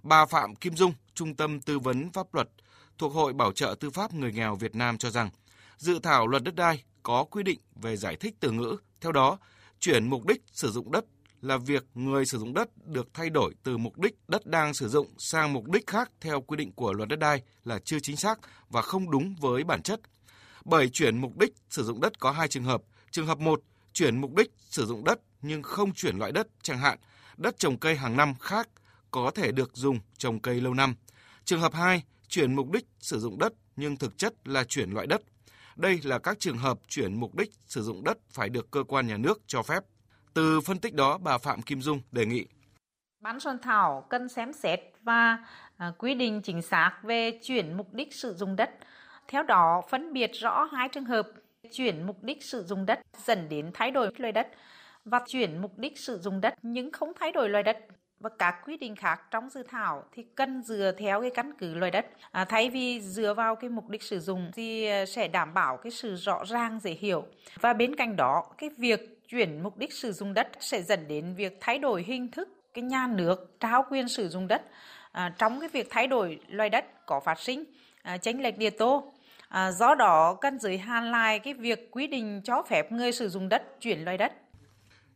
Bà 0.04 0.26
Phạm 0.26 0.56
Kim 0.56 0.76
Dung, 0.76 0.94
Trung 1.14 1.36
tâm 1.36 1.62
Tư 1.62 1.80
vấn 1.80 2.12
Pháp 2.12 2.34
luật 2.34 2.50
thuộc 2.98 3.14
Hội 3.14 3.34
Bảo 3.34 3.52
trợ 3.52 3.76
Tư 3.80 3.90
pháp 3.90 4.14
Người 4.14 4.32
nghèo 4.32 4.56
Việt 4.56 4.76
Nam 4.76 4.98
cho 4.98 5.10
rằng, 5.10 5.30
dự 5.78 6.00
thảo 6.00 6.28
luật 6.28 6.44
đất 6.44 6.56
đai 6.56 6.84
có 7.04 7.24
quy 7.24 7.44
định 7.44 7.60
về 7.76 7.98
giải 7.98 8.16
thích 8.16 8.36
từ 8.40 8.52
ngữ. 8.52 8.78
Theo 9.02 9.12
đó, 9.12 9.38
chuyển 9.80 10.10
mục 10.10 10.26
đích 10.26 10.42
sử 10.52 10.72
dụng 10.72 10.92
đất 10.92 11.06
là 11.42 11.58
việc 11.58 11.86
người 11.94 12.26
sử 12.26 12.38
dụng 12.38 12.54
đất 12.54 12.70
được 12.86 13.08
thay 13.14 13.30
đổi 13.30 13.54
từ 13.64 13.78
mục 13.78 14.00
đích 14.00 14.16
đất 14.28 14.46
đang 14.46 14.74
sử 14.74 14.90
dụng 14.90 15.08
sang 15.18 15.54
mục 15.54 15.70
đích 15.72 15.88
khác 15.88 16.12
theo 16.22 16.42
quy 16.42 16.58
định 16.58 16.72
của 16.72 16.94
luật 16.94 17.10
đất 17.10 17.20
đai 17.20 17.42
là 17.64 17.80
chưa 17.80 18.00
chính 18.00 18.18
xác 18.18 18.40
và 18.70 18.82
không 18.82 19.12
đúng 19.12 19.36
với 19.36 19.64
bản 19.64 19.82
chất. 19.82 20.00
Bởi 20.66 20.90
chuyển 20.90 21.18
mục 21.18 21.38
đích 21.38 21.54
sử 21.70 21.84
dụng 21.84 22.02
đất 22.02 22.20
có 22.20 22.32
hai 22.32 22.48
trường 22.48 22.64
hợp. 22.64 22.82
Trường 23.12 23.28
hợp 23.28 23.40
1, 23.40 23.62
chuyển 23.94 24.22
mục 24.22 24.36
đích 24.36 24.52
sử 24.70 24.86
dụng 24.86 25.04
đất 25.04 25.20
nhưng 25.42 25.64
không 25.64 25.94
chuyển 25.94 26.18
loại 26.18 26.32
đất, 26.32 26.48
chẳng 26.62 26.80
hạn 26.80 26.98
đất 27.38 27.60
trồng 27.60 27.78
cây 27.78 27.96
hàng 27.96 28.18
năm 28.18 28.36
khác 28.40 28.70
có 29.12 29.32
thể 29.36 29.52
được 29.52 29.72
dùng 29.74 30.00
trồng 30.18 30.40
cây 30.40 30.62
lâu 30.62 30.74
năm. 30.74 30.96
Trường 31.46 31.62
hợp 31.62 31.74
2, 31.74 32.04
chuyển 32.34 32.56
mục 32.56 32.72
đích 32.72 32.86
sử 33.00 33.20
dụng 33.20 33.40
đất 33.40 33.54
nhưng 33.76 33.98
thực 33.98 34.18
chất 34.18 34.34
là 34.46 34.64
chuyển 34.64 34.92
loại 34.92 35.08
đất. 35.08 35.22
Đây 35.76 36.00
là 36.04 36.20
các 36.20 36.40
trường 36.40 36.58
hợp 36.58 36.80
chuyển 36.88 37.20
mục 37.20 37.36
đích 37.36 37.52
sử 37.66 37.82
dụng 37.82 38.04
đất 38.04 38.18
phải 38.32 38.50
được 38.50 38.72
cơ 38.72 38.84
quan 38.84 39.08
nhà 39.08 39.18
nước 39.18 39.42
cho 39.48 39.64
phép. 39.64 39.84
Từ 40.34 40.62
phân 40.62 40.80
tích 40.80 40.94
đó, 40.94 41.18
bà 41.18 41.38
Phạm 41.38 41.62
Kim 41.62 41.82
Dung 41.82 42.02
đề 42.12 42.26
nghị 42.26 42.46
Bán 43.22 43.40
soạn 43.40 43.58
thảo 43.62 44.08
cần 44.10 44.30
xem 44.30 44.54
xét 44.54 44.80
và 45.02 45.38
à, 45.78 45.92
quy 45.98 46.16
định 46.16 46.42
chính 46.42 46.62
xác 46.62 47.00
về 47.04 47.40
chuyển 47.44 47.78
mục 47.78 47.94
đích 47.94 48.14
sử 48.14 48.34
dụng 48.34 48.56
đất. 48.56 48.70
Theo 49.28 49.44
đó, 49.44 49.82
phân 49.90 50.14
biệt 50.14 50.32
rõ 50.34 50.64
hai 50.72 50.90
trường 50.90 51.06
hợp 51.06 51.28
chuyển 51.72 52.08
mục 52.08 52.24
đích 52.24 52.44
sử 52.44 52.64
dụng 52.64 52.86
đất 52.86 53.00
dẫn 53.26 53.50
đến 53.50 53.72
thay 53.74 53.92
đổi 53.92 54.12
loại 54.18 54.32
đất 54.32 54.48
và 55.06 55.22
chuyển 55.28 55.62
mục 55.62 55.78
đích 55.78 56.00
sử 56.00 56.20
dụng 56.20 56.42
đất 56.42 56.54
nhưng 56.62 56.92
không 56.92 57.12
thay 57.20 57.32
đổi 57.32 57.50
loại 57.50 57.64
đất 57.64 57.78
và 58.24 58.30
các 58.40 58.56
quy 58.66 58.78
định 58.78 58.96
khác 58.96 59.22
trong 59.32 59.50
dự 59.50 59.64
thảo 59.64 60.04
thì 60.12 60.26
cần 60.36 60.64
dựa 60.64 60.92
theo 60.98 61.22
cái 61.22 61.30
căn 61.30 61.52
cứ 61.58 61.74
loại 61.74 61.92
đất. 61.92 62.06
À, 62.32 62.46
thay 62.46 62.70
vì 62.70 63.02
dựa 63.02 63.34
vào 63.34 63.56
cái 63.56 63.70
mục 63.70 63.90
đích 63.90 64.04
sử 64.04 64.20
dụng 64.20 64.52
thì 64.54 64.86
à, 64.86 65.06
sẽ 65.06 65.28
đảm 65.28 65.54
bảo 65.54 65.78
cái 65.78 65.92
sự 65.92 66.16
rõ 66.16 66.44
ràng 66.46 66.80
dễ 66.80 66.92
hiểu. 66.92 67.26
Và 67.60 67.74
bên 67.74 67.96
cạnh 67.96 68.16
đó 68.16 68.44
cái 68.58 68.70
việc 68.78 69.28
chuyển 69.28 69.64
mục 69.64 69.78
đích 69.78 69.94
sử 69.94 70.12
dụng 70.12 70.34
đất 70.34 70.48
sẽ 70.60 70.82
dẫn 70.82 71.08
đến 71.08 71.36
việc 71.36 71.58
thay 71.62 71.80
đổi 71.80 72.04
hình 72.04 72.32
thức 72.32 72.50
cái 72.74 72.84
nhà 72.84 73.08
nước 73.08 73.60
trao 73.60 73.86
quyền 73.90 74.08
sử 74.08 74.30
dụng 74.30 74.48
đất. 74.48 74.62
À, 75.12 75.34
trong 75.38 75.60
cái 75.60 75.70
việc 75.70 75.88
thay 75.90 76.08
đổi 76.08 76.40
loài 76.48 76.70
đất 76.70 77.06
có 77.06 77.20
phát 77.20 77.40
sinh 77.40 77.64
à, 78.02 78.18
chênh 78.18 78.42
lệch 78.44 78.58
địa 78.58 78.70
tô 78.70 79.14
à, 79.50 79.72
do 79.72 79.96
đó 79.96 80.38
cần 80.42 80.60
giới 80.60 80.78
hạn 80.78 81.12
lại 81.12 81.40
cái 81.40 81.54
việc 81.54 81.92
quy 81.92 82.08
định 82.08 82.42
cho 82.44 82.64
phép 82.70 82.92
người 82.92 83.12
sử 83.12 83.30
dụng 83.30 83.50
đất 83.50 83.82
chuyển 83.82 84.06
loài 84.06 84.18
đất. 84.18 84.34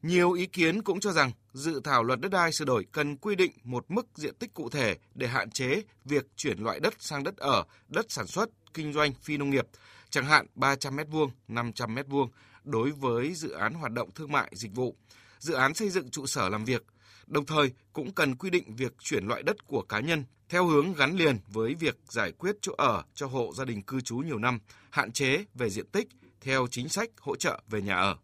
Nhiều 0.02 0.32
ý 0.32 0.46
kiến 0.46 0.82
cũng 0.82 1.00
cho 1.00 1.12
rằng 1.12 1.32
dự 1.54 1.82
thảo 1.84 2.04
luật 2.04 2.20
đất 2.20 2.32
đai 2.32 2.52
sửa 2.52 2.66
đổi 2.66 2.86
cần 2.92 3.18
quy 3.18 3.36
định 3.36 3.52
một 3.64 3.86
mức 3.92 4.08
diện 4.16 4.36
tích 4.36 4.54
cụ 4.54 4.70
thể 4.70 4.98
để 5.16 5.28
hạn 5.28 5.52
chế 5.52 5.82
việc 6.06 6.26
chuyển 6.36 6.60
loại 6.60 6.80
đất 6.80 6.94
sang 7.00 7.24
đất 7.24 7.38
ở, 7.38 7.64
đất 7.88 8.06
sản 8.10 8.28
xuất, 8.28 8.50
kinh 8.74 8.94
doanh 8.94 9.14
phi 9.14 9.38
nông 9.38 9.50
nghiệp, 9.50 9.68
chẳng 10.10 10.26
hạn 10.26 10.46
300 10.56 10.96
m2, 10.96 11.30
500 11.48 11.96
m2 11.96 12.28
đối 12.64 12.92
với 12.92 13.34
dự 13.34 13.52
án 13.52 13.74
hoạt 13.74 13.92
động 13.92 14.10
thương 14.16 14.32
mại 14.32 14.52
dịch 14.56 14.76
vụ, 14.76 14.96
dự 15.40 15.54
án 15.54 15.74
xây 15.74 15.90
dựng 15.90 16.10
trụ 16.10 16.26
sở 16.26 16.50
làm 16.50 16.66
việc. 16.66 16.84
Đồng 17.28 17.46
thời 17.46 17.72
cũng 17.94 18.12
cần 18.12 18.36
quy 18.36 18.50
định 18.50 18.76
việc 18.76 18.94
chuyển 19.00 19.28
loại 19.28 19.44
đất 19.44 19.68
của 19.68 19.82
cá 19.90 20.00
nhân 20.00 20.24
theo 20.50 20.66
hướng 20.66 20.94
gắn 20.94 21.16
liền 21.18 21.38
với 21.48 21.76
việc 21.76 21.98
giải 22.10 22.32
quyết 22.32 22.56
chỗ 22.62 22.74
ở 22.78 23.04
cho 23.14 23.28
hộ 23.28 23.54
gia 23.56 23.66
đình 23.66 23.82
cư 23.82 24.02
trú 24.02 24.18
nhiều 24.18 24.40
năm, 24.40 24.60
hạn 24.90 25.12
chế 25.12 25.46
về 25.54 25.70
diện 25.70 25.86
tích 25.92 26.08
theo 26.42 26.68
chính 26.72 26.90
sách 26.90 27.10
hỗ 27.18 27.36
trợ 27.36 27.62
về 27.68 27.82
nhà 27.82 27.96
ở. 27.96 28.18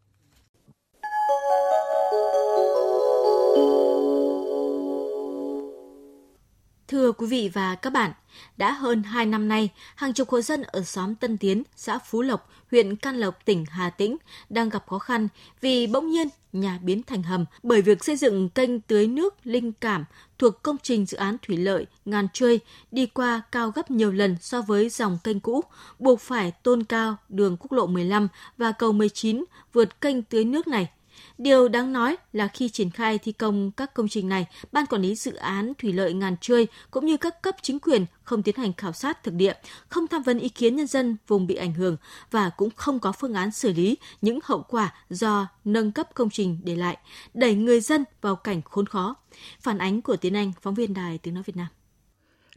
Thưa 6.88 7.12
quý 7.12 7.28
vị 7.28 7.50
và 7.54 7.76
các 7.76 7.90
bạn, 7.90 8.12
đã 8.58 8.72
hơn 8.72 9.04
2 9.04 9.26
năm 9.26 9.48
nay, 9.48 9.70
hàng 9.96 10.14
chục 10.14 10.30
hộ 10.30 10.42
dân 10.42 10.64
ở 10.64 10.84
xóm 10.84 11.16
Tân 11.16 11.38
Tiến, 11.38 11.64
xã 11.76 12.00
Phú 12.00 12.22
Lộc, 12.22 12.50
huyện 12.72 12.96
Can 12.96 13.16
Lộc, 13.16 13.46
tỉnh 13.46 13.66
Hà 13.70 13.90
Tĩnh 13.90 14.18
đang 14.50 14.70
gặp 14.70 14.88
khó 14.88 15.00
khăn 15.00 15.28
vì 15.62 15.88
bỗng 15.88 16.10
nhiên 16.10 16.28
nhà 16.54 16.80
biến 16.84 17.04
thành 17.04 17.24
hầm 17.24 17.46
bởi 17.64 17.82
việc 17.82 18.04
xây 18.04 18.16
dựng 18.16 18.50
kênh 18.50 18.82
tưới 18.82 19.08
nước 19.08 19.36
Linh 19.44 19.72
Cảm 19.72 20.06
thuộc 20.38 20.64
công 20.64 20.78
trình 20.84 21.06
dự 21.06 21.18
án 21.18 21.38
thủy 21.48 21.58
lợi 21.58 21.86
Ngàn 22.06 22.28
Trươi 22.34 22.60
đi 22.92 23.06
qua 23.06 23.42
cao 23.52 23.72
gấp 23.72 23.92
nhiều 23.92 24.12
lần 24.12 24.38
so 24.42 24.62
với 24.62 24.90
dòng 24.90 25.18
kênh 25.24 25.40
cũ, 25.40 25.64
buộc 26.00 26.22
phải 26.22 26.52
tôn 26.52 26.84
cao 26.84 27.18
đường 27.30 27.58
quốc 27.60 27.72
lộ 27.72 27.88
15 27.88 28.28
và 28.58 28.72
cầu 28.72 28.92
19 28.92 29.46
vượt 29.74 30.02
kênh 30.02 30.24
tưới 30.24 30.46
nước 30.46 30.68
này– 30.68 30.90
Điều 31.38 31.68
đáng 31.68 31.94
nói 31.94 32.18
là 32.34 32.48
khi 32.48 32.70
triển 32.70 32.90
khai 32.90 33.18
thi 33.18 33.32
công 33.32 33.72
các 33.72 33.94
công 33.94 34.08
trình 34.08 34.30
này, 34.30 34.46
Ban 34.72 34.86
Quản 34.86 35.02
lý 35.02 35.16
Dự 35.16 35.36
án 35.36 35.74
Thủy 35.78 35.94
lợi 35.94 36.14
Ngàn 36.14 36.38
Trươi 36.38 36.68
cũng 36.92 37.06
như 37.06 37.18
các 37.18 37.42
cấp 37.42 37.56
chính 37.62 37.80
quyền 37.80 38.06
không 38.24 38.44
tiến 38.44 38.56
hành 38.56 38.74
khảo 38.74 38.94
sát 38.94 39.24
thực 39.24 39.34
địa, 39.34 39.54
không 39.90 40.08
tham 40.08 40.24
vấn 40.24 40.40
ý 40.40 40.50
kiến 40.50 40.76
nhân 40.76 40.88
dân 40.88 41.18
vùng 41.28 41.48
bị 41.48 41.56
ảnh 41.56 41.74
hưởng 41.74 41.98
và 42.32 42.50
cũng 42.50 42.70
không 42.76 43.00
có 43.00 43.12
phương 43.12 43.34
án 43.34 43.52
xử 43.52 43.74
lý 43.74 43.98
những 44.22 44.40
hậu 44.44 44.64
quả 44.70 44.94
do 45.10 45.48
nâng 45.66 45.92
cấp 45.92 46.08
công 46.14 46.30
trình 46.30 46.60
để 46.64 46.76
lại, 46.76 46.98
đẩy 47.34 47.56
người 47.56 47.82
dân 47.82 48.04
vào 48.22 48.36
cảnh 48.36 48.62
khốn 48.66 48.86
khó. 48.86 49.16
Phản 49.62 49.78
ánh 49.78 50.02
của 50.02 50.16
Tiến 50.16 50.34
Anh, 50.34 50.52
phóng 50.62 50.74
viên 50.74 50.94
Đài 50.94 51.18
Tiếng 51.18 51.34
Nói 51.34 51.44
Việt 51.46 51.56
Nam. 51.56 51.68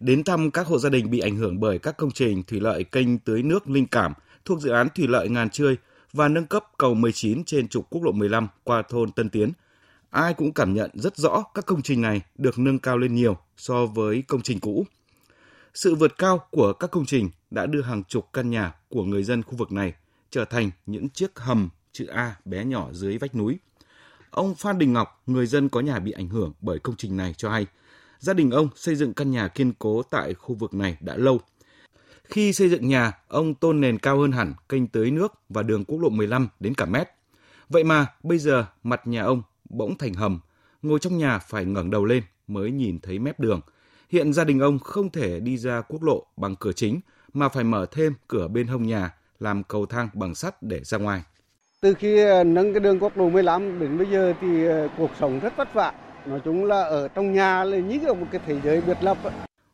Đến 0.01 0.25
thăm 0.25 0.51
các 0.51 0.67
hộ 0.67 0.79
gia 0.79 0.91
đình 0.91 1.11
bị 1.11 1.19
ảnh 1.19 1.37
hưởng 1.37 1.61
bởi 1.61 1.79
các 1.79 1.97
công 1.97 2.11
trình 2.11 2.43
thủy 2.43 2.61
lợi 2.61 2.85
kênh 2.85 3.19
tưới 3.19 3.43
nước 3.43 3.69
Linh 3.69 3.87
Cảm 3.87 4.13
thuộc 4.45 4.61
dự 4.61 4.71
án 4.71 4.89
thủy 4.95 5.07
lợi 5.09 5.29
Ngàn 5.29 5.51
Trươi, 5.51 5.77
và 6.17 6.29
nâng 6.29 6.47
cấp 6.47 6.65
cầu 6.79 6.95
19 6.95 7.45
trên 7.45 7.69
trục 7.69 7.91
quốc 7.91 8.03
lộ 8.03 8.13
15 8.13 8.49
qua 8.65 8.83
thôn 8.89 9.13
Tân 9.13 9.31
Tiến. 9.31 9.53
Ai 10.11 10.35
cũng 10.35 10.53
cảm 10.53 10.75
nhận 10.75 10.91
rất 10.95 11.17
rõ 11.17 11.45
các 11.55 11.67
công 11.67 11.83
trình 11.83 12.01
này 12.01 12.23
được 12.39 12.59
nâng 12.59 12.79
cao 12.79 12.99
lên 12.99 13.15
nhiều 13.15 13.37
so 13.57 13.87
với 13.87 14.23
công 14.29 14.43
trình 14.43 14.61
cũ. 14.61 14.87
Sự 15.75 15.95
vượt 15.95 16.19
cao 16.19 16.47
của 16.51 16.73
các 16.73 16.91
công 16.91 17.07
trình 17.07 17.31
đã 17.51 17.67
đưa 17.67 17.83
hàng 17.83 18.05
chục 18.05 18.29
căn 18.33 18.51
nhà 18.51 18.75
của 18.89 19.05
người 19.05 19.23
dân 19.23 19.43
khu 19.43 19.57
vực 19.57 19.73
này 19.73 19.95
trở 20.31 20.45
thành 20.45 20.71
những 20.87 21.09
chiếc 21.09 21.39
hầm 21.39 21.69
chữ 21.93 22.07
A 22.07 22.37
bé 22.45 22.65
nhỏ 22.65 22.89
dưới 22.93 23.19
vách 23.19 23.35
núi. 23.35 23.59
Ông 24.31 24.55
Phan 24.55 24.79
Đình 24.79 24.93
Ngọc, 24.93 25.23
người 25.27 25.47
dân 25.47 25.69
có 25.69 25.81
nhà 25.81 25.99
bị 25.99 26.13
ảnh 26.13 26.29
hưởng 26.29 26.53
bởi 26.61 26.79
công 26.79 26.97
trình 26.97 27.17
này 27.17 27.35
cho 27.37 27.51
hay, 27.51 27.67
gia 28.19 28.33
đình 28.33 28.51
ông 28.51 28.69
xây 28.77 28.95
dựng 28.95 29.15
căn 29.15 29.31
nhà 29.31 29.49
kiên 29.49 29.73
cố 29.79 30.03
tại 30.03 30.35
khu 30.35 30.55
vực 30.55 30.75
này 30.75 30.97
đã 31.01 31.17
lâu– 31.17 31.41
khi 32.29 32.53
xây 32.53 32.69
dựng 32.69 32.89
nhà, 32.89 33.13
ông 33.29 33.55
tôn 33.55 33.81
nền 33.81 33.99
cao 33.99 34.19
hơn 34.19 34.33
hẳn 34.33 34.55
kênh 34.69 34.87
tưới 34.87 35.11
nước 35.11 35.33
và 35.49 35.63
đường 35.63 35.85
quốc 35.85 36.01
lộ 36.01 36.09
15 36.09 36.49
đến 36.61 36.75
cả 36.75 36.85
mét. 36.85 37.09
Vậy 37.69 37.85
mà 37.85 38.07
bây 38.23 38.39
giờ 38.39 38.67
mặt 38.83 39.07
nhà 39.07 39.23
ông 39.23 39.43
bỗng 39.71 39.99
thành 39.99 40.15
hầm, 40.15 40.41
ngồi 40.83 40.99
trong 40.99 41.19
nhà 41.19 41.39
phải 41.39 41.65
ngẩng 41.65 41.91
đầu 41.91 42.05
lên 42.05 42.23
mới 42.47 42.71
nhìn 42.71 42.99
thấy 43.01 43.19
mép 43.19 43.41
đường. 43.41 43.61
Hiện 44.11 44.33
gia 44.33 44.45
đình 44.45 44.61
ông 44.61 44.79
không 44.79 45.11
thể 45.11 45.41
đi 45.41 45.57
ra 45.57 45.81
quốc 45.81 46.03
lộ 46.03 46.27
bằng 46.37 46.57
cửa 46.57 46.73
chính 46.73 47.01
mà 47.33 47.49
phải 47.49 47.65
mở 47.65 47.87
thêm 47.93 48.15
cửa 48.29 48.49
bên 48.49 48.67
hông 48.67 48.87
nhà 48.87 49.15
làm 49.41 49.63
cầu 49.63 49.87
thang 49.87 50.09
bằng 50.15 50.35
sắt 50.35 50.63
để 50.63 50.81
ra 50.85 50.99
ngoài. 50.99 51.23
Từ 51.81 51.95
khi 51.95 52.21
ờ, 52.21 52.45
nâng 52.45 52.73
cái 52.73 52.81
đường 52.81 52.99
quốc 53.01 53.17
lộ 53.17 53.31
15 53.31 53.81
đến 53.81 53.99
bây 53.99 54.07
giờ 54.11 54.35
thì 54.41 54.65
ờ, 54.65 54.89
cuộc 54.99 55.11
sống 55.21 55.41
rất 55.41 55.57
vất 55.57 55.75
vả. 55.75 55.93
Nói 56.27 56.41
chung 56.45 56.65
là 56.65 56.83
ở 56.83 57.09
trong 57.09 57.33
nhà 57.33 57.65
là 57.65 57.79
như 57.79 58.01
một 58.15 58.27
cái 58.31 58.41
thế 58.47 58.61
giới 58.65 58.81
biệt 58.81 58.99
lập. 59.01 59.19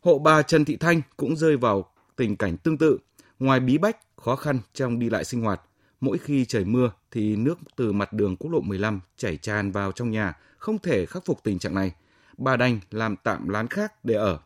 Hộ 0.00 0.18
bà 0.18 0.42
Trần 0.42 0.64
Thị 0.64 0.76
Thanh 0.76 1.02
cũng 1.16 1.36
rơi 1.36 1.56
vào 1.56 1.91
tình 2.16 2.36
cảnh 2.36 2.56
tương 2.56 2.78
tự. 2.78 2.98
Ngoài 3.38 3.60
bí 3.60 3.78
bách, 3.78 3.96
khó 4.16 4.36
khăn 4.36 4.58
trong 4.74 4.98
đi 4.98 5.10
lại 5.10 5.24
sinh 5.24 5.40
hoạt, 5.40 5.60
mỗi 6.00 6.18
khi 6.18 6.44
trời 6.44 6.64
mưa 6.64 6.90
thì 7.10 7.36
nước 7.36 7.58
từ 7.76 7.92
mặt 7.92 8.12
đường 8.12 8.36
quốc 8.36 8.50
lộ 8.50 8.60
15 8.60 9.00
chảy 9.16 9.36
tràn 9.36 9.72
vào 9.72 9.92
trong 9.92 10.10
nhà, 10.10 10.36
không 10.58 10.78
thể 10.78 11.06
khắc 11.06 11.24
phục 11.24 11.42
tình 11.42 11.58
trạng 11.58 11.74
này. 11.74 11.92
Bà 12.38 12.56
đành 12.56 12.80
làm 12.90 13.16
tạm 13.16 13.48
lán 13.48 13.66
khác 13.66 14.04
để 14.04 14.14
ở. 14.14 14.38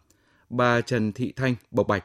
Bà 0.50 0.80
Trần 0.80 1.12
Thị 1.12 1.32
Thanh 1.36 1.54
bộc 1.70 1.88
bạch. 1.88 2.04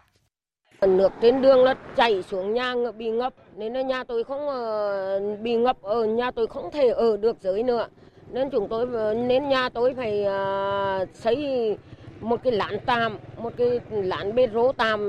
Nước 0.88 1.12
trên 1.22 1.41
đường 1.41 1.63
là 1.63 1.75
chảy 1.96 2.24
xuống 2.24 2.53
nhà 2.53 2.75
bị 2.98 3.10
ngập 3.10 3.34
nên 3.56 3.74
là 3.74 3.82
nhà 3.82 4.03
tôi 4.03 4.24
không 4.24 4.48
ờ, 4.50 5.20
bị 5.41 5.56
ngập 5.56 5.82
ở 5.82 6.06
nhà 6.06 6.32
tôi 6.32 6.48
không 6.48 6.72
thể 6.72 6.89
ở 6.89 7.18
được 7.18 7.38
dưới 7.41 7.63
nữa 7.63 7.88
nên 8.32 8.50
chúng 8.50 8.68
tôi 8.70 8.88
ờ, 8.94 9.13
nên 9.13 9.50
nhà 9.50 9.70
tôi 9.70 9.94
phải 9.94 10.24
ờ, 10.24 11.06
xây 11.13 11.77
một 12.21 12.41
cái 12.43 12.53
lán 12.53 12.77
tạm, 12.85 13.17
một 13.37 13.53
cái 13.57 13.79
lán 13.91 14.35
bê 14.35 14.47
rố 14.53 14.71
tạm, 14.71 14.99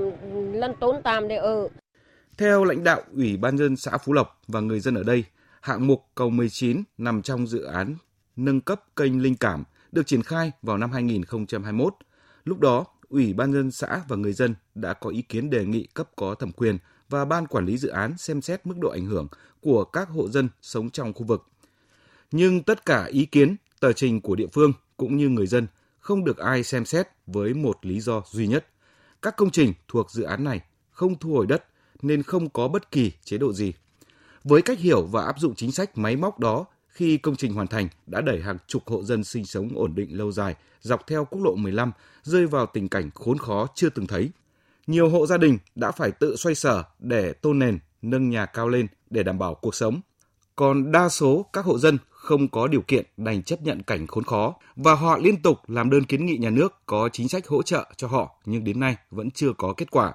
lân 0.52 0.72
tốn 0.80 0.96
tạm 1.04 1.28
để 1.28 1.36
ở. 1.36 1.68
Theo 2.38 2.64
lãnh 2.64 2.84
đạo 2.84 3.02
Ủy 3.16 3.36
ban 3.36 3.58
dân 3.58 3.76
xã 3.76 3.98
Phú 3.98 4.12
Lộc 4.12 4.40
và 4.48 4.60
người 4.60 4.80
dân 4.80 4.94
ở 4.94 5.02
đây, 5.02 5.24
hạng 5.60 5.86
mục 5.86 6.04
cầu 6.14 6.30
19 6.30 6.82
nằm 6.98 7.22
trong 7.22 7.46
dự 7.46 7.62
án 7.62 7.96
nâng 8.36 8.60
cấp 8.60 8.82
kênh 8.96 9.22
Linh 9.22 9.36
Cảm 9.36 9.64
được 9.92 10.06
triển 10.06 10.22
khai 10.22 10.52
vào 10.62 10.78
năm 10.78 10.92
2021. 10.92 11.94
Lúc 12.44 12.60
đó, 12.60 12.84
Ủy 13.08 13.32
ban 13.32 13.52
dân 13.52 13.70
xã 13.70 14.00
và 14.08 14.16
người 14.16 14.32
dân 14.32 14.54
đã 14.74 14.92
có 14.92 15.10
ý 15.10 15.22
kiến 15.22 15.50
đề 15.50 15.64
nghị 15.64 15.86
cấp 15.94 16.08
có 16.16 16.34
thẩm 16.34 16.52
quyền 16.52 16.78
và 17.08 17.24
ban 17.24 17.46
quản 17.46 17.66
lý 17.66 17.78
dự 17.78 17.88
án 17.88 18.18
xem 18.18 18.42
xét 18.42 18.66
mức 18.66 18.74
độ 18.78 18.88
ảnh 18.90 19.06
hưởng 19.06 19.28
của 19.60 19.84
các 19.84 20.08
hộ 20.08 20.28
dân 20.28 20.48
sống 20.62 20.90
trong 20.90 21.12
khu 21.12 21.24
vực. 21.24 21.46
Nhưng 22.30 22.62
tất 22.62 22.86
cả 22.86 23.04
ý 23.04 23.26
kiến, 23.26 23.56
tờ 23.80 23.92
trình 23.92 24.20
của 24.20 24.34
địa 24.34 24.46
phương 24.52 24.72
cũng 24.96 25.16
như 25.16 25.28
người 25.28 25.46
dân 25.46 25.66
không 26.02 26.24
được 26.24 26.38
ai 26.38 26.62
xem 26.62 26.84
xét 26.84 27.08
với 27.26 27.54
một 27.54 27.78
lý 27.82 28.00
do 28.00 28.22
duy 28.30 28.46
nhất. 28.46 28.66
Các 29.22 29.36
công 29.36 29.50
trình 29.50 29.72
thuộc 29.88 30.10
dự 30.10 30.22
án 30.22 30.44
này 30.44 30.60
không 30.90 31.18
thu 31.18 31.34
hồi 31.34 31.46
đất 31.46 31.64
nên 32.02 32.22
không 32.22 32.48
có 32.48 32.68
bất 32.68 32.90
kỳ 32.90 33.12
chế 33.24 33.38
độ 33.38 33.52
gì. 33.52 33.72
Với 34.44 34.62
cách 34.62 34.78
hiểu 34.78 35.02
và 35.02 35.24
áp 35.24 35.38
dụng 35.38 35.54
chính 35.54 35.72
sách 35.72 35.98
máy 35.98 36.16
móc 36.16 36.38
đó, 36.38 36.66
khi 36.88 37.16
công 37.16 37.36
trình 37.36 37.54
hoàn 37.54 37.66
thành 37.66 37.88
đã 38.06 38.20
đẩy 38.20 38.40
hàng 38.40 38.58
chục 38.66 38.82
hộ 38.86 39.02
dân 39.02 39.24
sinh 39.24 39.44
sống 39.44 39.68
ổn 39.74 39.94
định 39.94 40.18
lâu 40.18 40.32
dài 40.32 40.54
dọc 40.80 41.06
theo 41.06 41.24
quốc 41.24 41.42
lộ 41.42 41.54
15 41.54 41.92
rơi 42.22 42.46
vào 42.46 42.66
tình 42.66 42.88
cảnh 42.88 43.10
khốn 43.14 43.38
khó 43.38 43.66
chưa 43.74 43.88
từng 43.88 44.06
thấy. 44.06 44.30
Nhiều 44.86 45.08
hộ 45.08 45.26
gia 45.26 45.36
đình 45.36 45.58
đã 45.74 45.90
phải 45.90 46.10
tự 46.10 46.36
xoay 46.36 46.54
sở 46.54 46.84
để 46.98 47.32
tôn 47.32 47.58
nền, 47.58 47.78
nâng 48.02 48.30
nhà 48.30 48.46
cao 48.46 48.68
lên 48.68 48.86
để 49.10 49.22
đảm 49.22 49.38
bảo 49.38 49.54
cuộc 49.54 49.74
sống. 49.74 50.00
Còn 50.56 50.92
đa 50.92 51.08
số 51.08 51.46
các 51.52 51.64
hộ 51.64 51.78
dân 51.78 51.98
không 52.10 52.48
có 52.48 52.66
điều 52.66 52.82
kiện 52.82 53.06
đành 53.16 53.42
chấp 53.42 53.62
nhận 53.62 53.82
cảnh 53.82 54.06
khốn 54.06 54.24
khó 54.24 54.54
và 54.76 54.94
họ 54.94 55.18
liên 55.18 55.42
tục 55.42 55.58
làm 55.66 55.90
đơn 55.90 56.04
kiến 56.04 56.26
nghị 56.26 56.36
nhà 56.36 56.50
nước 56.50 56.82
có 56.86 57.08
chính 57.12 57.28
sách 57.28 57.46
hỗ 57.46 57.62
trợ 57.62 57.86
cho 57.96 58.08
họ 58.08 58.40
nhưng 58.44 58.64
đến 58.64 58.80
nay 58.80 58.96
vẫn 59.10 59.30
chưa 59.30 59.52
có 59.58 59.74
kết 59.76 59.90
quả. 59.90 60.12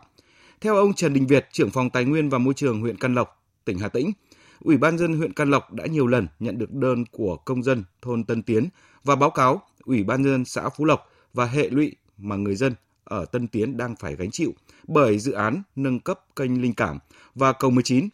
Theo 0.62 0.75
ông 0.75 0.94
Trần 0.94 1.13
Đình 1.13 1.27
Việt, 1.27 1.48
trưởng 1.51 1.70
phòng 1.70 1.89
Tài 1.89 2.06
nguyên 2.06 2.29
và 2.29 2.38
Môi 2.38 2.53
trường 2.53 2.82
huyện 2.82 2.98
Căn 2.98 3.15
Lộc, 3.15 3.44
tỉnh 3.65 3.79
Hà 3.79 3.88
Tĩnh, 3.88 4.12
Ủy 4.60 4.77
ban 4.77 4.98
dân 4.98 5.13
huyện 5.13 5.34
Can 5.34 5.50
Lộc 5.50 5.74
đã 5.74 5.86
nhiều 5.86 6.08
lần 6.08 6.27
nhận 6.39 6.58
được 6.58 6.74
đơn 6.74 7.06
của 7.12 7.36
công 7.36 7.63
dân 7.63 7.84
thôn 8.01 8.24
Tân 8.24 8.44
Tiến 8.44 8.70
và 9.03 9.15
báo 9.15 9.29
cáo 9.29 9.62
Ủy 9.86 10.03
ban 10.03 10.24
dân 10.24 10.46
xã 10.46 10.70
Phú 10.70 10.86
Lộc 10.86 11.12
và 11.34 11.46
hệ 11.46 11.70
lụy 11.70 11.96
mà 12.17 12.36
người 12.36 12.56
dân 12.56 12.74
ở 13.03 13.25
Tân 13.25 13.48
Tiến 13.48 13.77
đang 13.77 13.96
phải 13.96 14.15
gánh 14.15 14.32
chịu 14.32 14.53
bởi 14.88 15.20
dự 15.20 15.32
án 15.32 15.62
nâng 15.75 16.00
cấp 16.00 16.20
kênh 16.36 16.62
Linh 16.62 16.74
Cảm 16.74 17.00
và 17.36 17.53
cầu 17.53 17.72
19 17.72 18.10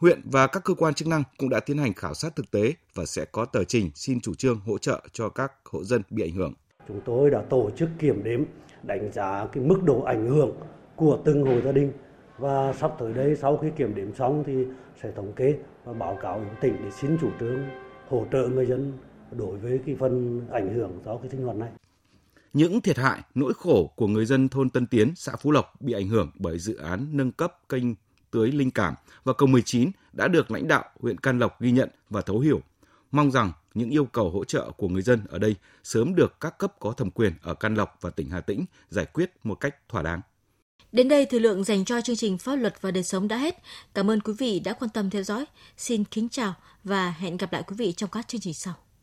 huyện 0.00 0.20
và 0.24 0.46
các 0.46 0.64
cơ 0.64 0.74
quan 0.74 0.94
chức 0.94 1.08
năng 1.08 1.22
cũng 1.38 1.48
đã 1.48 1.60
tiến 1.60 1.78
hành 1.78 1.94
khảo 1.94 2.14
sát 2.14 2.36
thực 2.36 2.50
tế 2.50 2.74
và 2.94 3.04
sẽ 3.04 3.24
có 3.24 3.44
tờ 3.44 3.64
trình 3.64 3.90
xin 3.94 4.20
chủ 4.20 4.34
trương 4.34 4.60
hỗ 4.60 4.78
trợ 4.78 5.02
cho 5.12 5.28
các 5.28 5.52
hộ 5.64 5.84
dân 5.84 6.02
bị 6.10 6.22
ảnh 6.22 6.32
hưởng. 6.32 6.54
Chúng 6.88 7.00
tôi 7.04 7.30
đã 7.30 7.42
tổ 7.50 7.70
chức 7.76 7.88
kiểm 7.98 8.24
đếm, 8.24 8.42
đánh 8.82 9.12
giá 9.12 9.46
cái 9.52 9.64
mức 9.64 9.82
độ 9.84 10.02
ảnh 10.02 10.28
hưởng 10.28 10.56
của 10.96 11.18
từng 11.24 11.44
hộ 11.44 11.60
gia 11.60 11.72
đình 11.72 11.92
và 12.38 12.72
sắp 12.72 12.92
tới 12.98 13.14
đây 13.14 13.36
sau 13.36 13.56
khi 13.56 13.68
kiểm 13.76 13.94
đếm 13.94 14.14
xong 14.14 14.44
thì 14.46 14.52
sẽ 15.02 15.12
thống 15.16 15.32
kê 15.32 15.58
và 15.84 15.92
báo 15.92 16.18
cáo 16.22 16.40
đến 16.40 16.54
tỉnh 16.60 16.76
để 16.84 16.90
xin 17.00 17.18
chủ 17.20 17.30
trương 17.40 17.58
hỗ 18.08 18.26
trợ 18.32 18.48
người 18.48 18.66
dân 18.66 18.92
đối 19.30 19.58
với 19.58 19.80
cái 19.86 19.96
phần 20.00 20.46
ảnh 20.50 20.74
hưởng 20.74 21.00
do 21.04 21.16
cái 21.16 21.30
sinh 21.30 21.44
hoạt 21.44 21.56
này. 21.56 21.70
Những 22.52 22.80
thiệt 22.80 22.98
hại, 22.98 23.20
nỗi 23.34 23.52
khổ 23.54 23.92
của 23.96 24.06
người 24.06 24.26
dân 24.26 24.48
thôn 24.48 24.70
Tân 24.70 24.86
Tiến, 24.86 25.12
xã 25.16 25.32
Phú 25.36 25.50
Lộc 25.50 25.80
bị 25.80 25.92
ảnh 25.92 26.08
hưởng 26.08 26.30
bởi 26.38 26.58
dự 26.58 26.76
án 26.76 27.06
nâng 27.12 27.32
cấp 27.32 27.52
kênh 27.68 27.84
tưới 28.30 28.52
linh 28.52 28.70
cảm 28.70 28.94
và 29.24 29.32
cầu 29.32 29.46
19 29.46 29.90
đã 30.12 30.28
được 30.28 30.50
lãnh 30.50 30.68
đạo 30.68 30.84
huyện 31.00 31.18
Can 31.18 31.38
Lộc 31.38 31.60
ghi 31.60 31.70
nhận 31.70 31.88
và 32.10 32.20
thấu 32.20 32.40
hiểu. 32.40 32.60
Mong 33.10 33.30
rằng 33.30 33.52
những 33.74 33.90
yêu 33.90 34.04
cầu 34.04 34.30
hỗ 34.30 34.44
trợ 34.44 34.70
của 34.76 34.88
người 34.88 35.02
dân 35.02 35.20
ở 35.28 35.38
đây 35.38 35.54
sớm 35.84 36.14
được 36.14 36.40
các 36.40 36.58
cấp 36.58 36.72
có 36.80 36.92
thẩm 36.92 37.10
quyền 37.10 37.32
ở 37.42 37.54
Can 37.54 37.74
Lộc 37.74 37.98
và 38.00 38.10
tỉnh 38.10 38.30
Hà 38.30 38.40
Tĩnh 38.40 38.64
giải 38.88 39.06
quyết 39.06 39.30
một 39.44 39.54
cách 39.54 39.88
thỏa 39.88 40.02
đáng. 40.02 40.20
Đến 40.92 41.08
đây 41.08 41.26
thời 41.26 41.40
lượng 41.40 41.64
dành 41.64 41.84
cho 41.84 42.00
chương 42.00 42.16
trình 42.16 42.38
Pháp 42.38 42.56
luật 42.56 42.82
và 42.82 42.90
đời 42.90 43.02
sống 43.02 43.28
đã 43.28 43.36
hết. 43.36 43.62
Cảm 43.94 44.10
ơn 44.10 44.20
quý 44.20 44.32
vị 44.38 44.60
đã 44.60 44.72
quan 44.72 44.90
tâm 44.90 45.10
theo 45.10 45.22
dõi. 45.22 45.44
Xin 45.76 46.04
kính 46.04 46.28
chào 46.28 46.54
và 46.84 47.10
hẹn 47.10 47.36
gặp 47.36 47.52
lại 47.52 47.62
quý 47.66 47.76
vị 47.78 47.92
trong 47.92 48.10
các 48.10 48.28
chương 48.28 48.40
trình 48.40 48.54
sau. 48.54 48.74